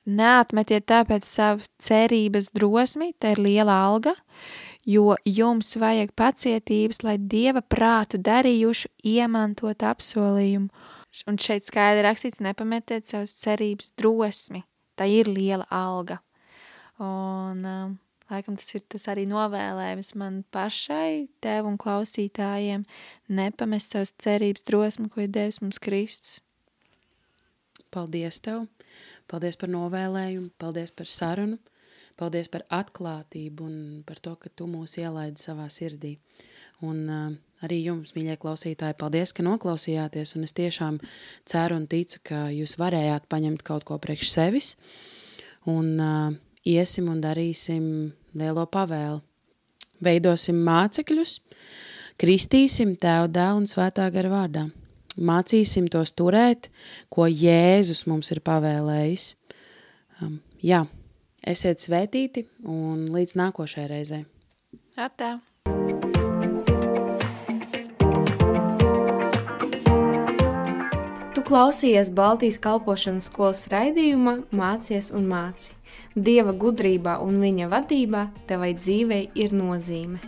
neatmetiet 0.05 0.87
tāpēc 0.91 1.27
savu 1.29 1.69
cerības 1.81 2.51
drosmi, 2.57 3.13
te 3.19 3.31
ir 3.35 3.43
liela 3.45 3.77
alga, 3.87 4.15
jo 4.85 5.15
jums 5.25 5.77
vajag 5.81 6.13
pacietības, 6.19 7.05
lai 7.07 7.17
Dieva 7.19 7.63
prātu 7.63 8.19
darījuši 8.19 8.91
iemantot 9.15 9.87
apsolījumu. 9.87 10.69
Un 11.31 11.39
šeit 11.39 11.63
skaidri 11.63 12.03
rakstīts, 12.03 12.43
nepametiet 12.43 13.07
savas 13.07 13.37
cerības 13.39 13.93
drosmi, 13.95 14.65
tā 14.99 15.07
ir 15.07 15.31
liela 15.31 15.69
alga. 15.71 16.19
Un 16.99 17.63
um, 17.63 17.95
Laikam 18.31 18.57
tas 18.57 18.71
ir 18.73 18.81
tas 18.89 19.05
arī 19.13 19.27
novēlējums 19.29 20.15
man 20.17 20.41
pašai, 20.55 21.27
tev 21.45 21.69
un 21.69 21.77
klausītājiem, 21.81 22.87
nepamest 23.29 23.93
savas 23.93 24.15
cerības 24.25 24.65
drosmi, 24.65 25.11
ko 25.13 25.27
ir 25.27 25.33
devis 25.35 25.61
mums 25.61 25.81
Kristus. 25.83 26.41
Paldies 27.93 28.41
tev! 28.43 28.65
Paldies 29.31 29.59
par 29.61 29.71
novēlējumu, 29.73 30.51
paldies 30.61 30.91
par 30.97 31.09
sarunu, 31.09 31.59
paldies 32.19 32.49
par 32.53 32.65
atklātību 32.73 33.67
un 33.69 33.77
par 34.09 34.21
to, 34.25 34.35
ka 34.41 34.51
tu 34.51 34.67
mūs 34.71 34.97
ielaidi 35.01 35.41
savā 35.41 35.69
sirdī. 35.73 36.17
Un 36.85 37.05
uh, 37.07 37.29
arī 37.65 37.83
jums, 37.85 38.15
mīļie 38.17 38.39
klausītāji, 38.41 38.97
paldies, 39.01 39.35
ka 39.37 39.45
noklausījāties, 39.47 40.35
un 40.39 40.49
es 40.49 40.57
tiešām 40.57 40.99
ceru 41.49 41.79
un 41.79 41.87
ticu, 41.93 42.23
ka 42.25 42.47
jūs 42.55 42.77
varējāt 42.81 43.29
paņemt 43.31 43.65
kaut 43.69 43.87
ko 43.89 44.01
priekš 44.01 44.33
sevis, 44.33 44.75
un 45.71 45.95
uh, 46.01 46.35
iesim 46.64 47.09
un 47.12 47.20
darīsim 47.22 47.87
lielo 48.35 48.64
pavēli. 48.66 49.20
Veidosim 50.05 50.59
mācekļus, 50.66 51.38
kristīsim 52.20 52.96
Tēvu 53.00 53.31
dēlu 53.33 53.62
un 53.62 53.68
svētā 53.70 54.09
gara 54.12 54.33
vārdā. 54.33 54.64
Mācīsim 55.14 55.87
tos 55.92 56.11
turēt, 56.16 56.68
ko 57.12 57.29
Jēzus 57.31 58.05
mums 58.11 58.33
ir 58.35 58.42
pavēlējis. 58.44 59.29
Um, 60.20 60.40
jā, 60.59 60.83
esiet 61.46 61.85
svētīti 61.85 62.48
un 62.66 63.07
līdz 63.14 63.37
nākošajai 63.38 63.90
reizei. 63.92 64.24
Atā! 64.98 65.37
Tu 71.35 71.46
klausījies 71.46 72.11
Baltijas 72.14 72.59
kalpošanas 72.62 73.31
skolas 73.31 73.64
raidījumā 73.70 74.40
Mācies 74.50 75.12
un 75.14 75.31
māci. 75.31 75.77
Dieva 76.15 76.53
gudrībā 76.55 77.19
un 77.25 77.41
viņa 77.43 77.71
vadībā 77.73 78.29
tevai 78.51 78.75
dzīvei 78.79 79.31
ir 79.35 79.57
nozīme. 79.57 80.21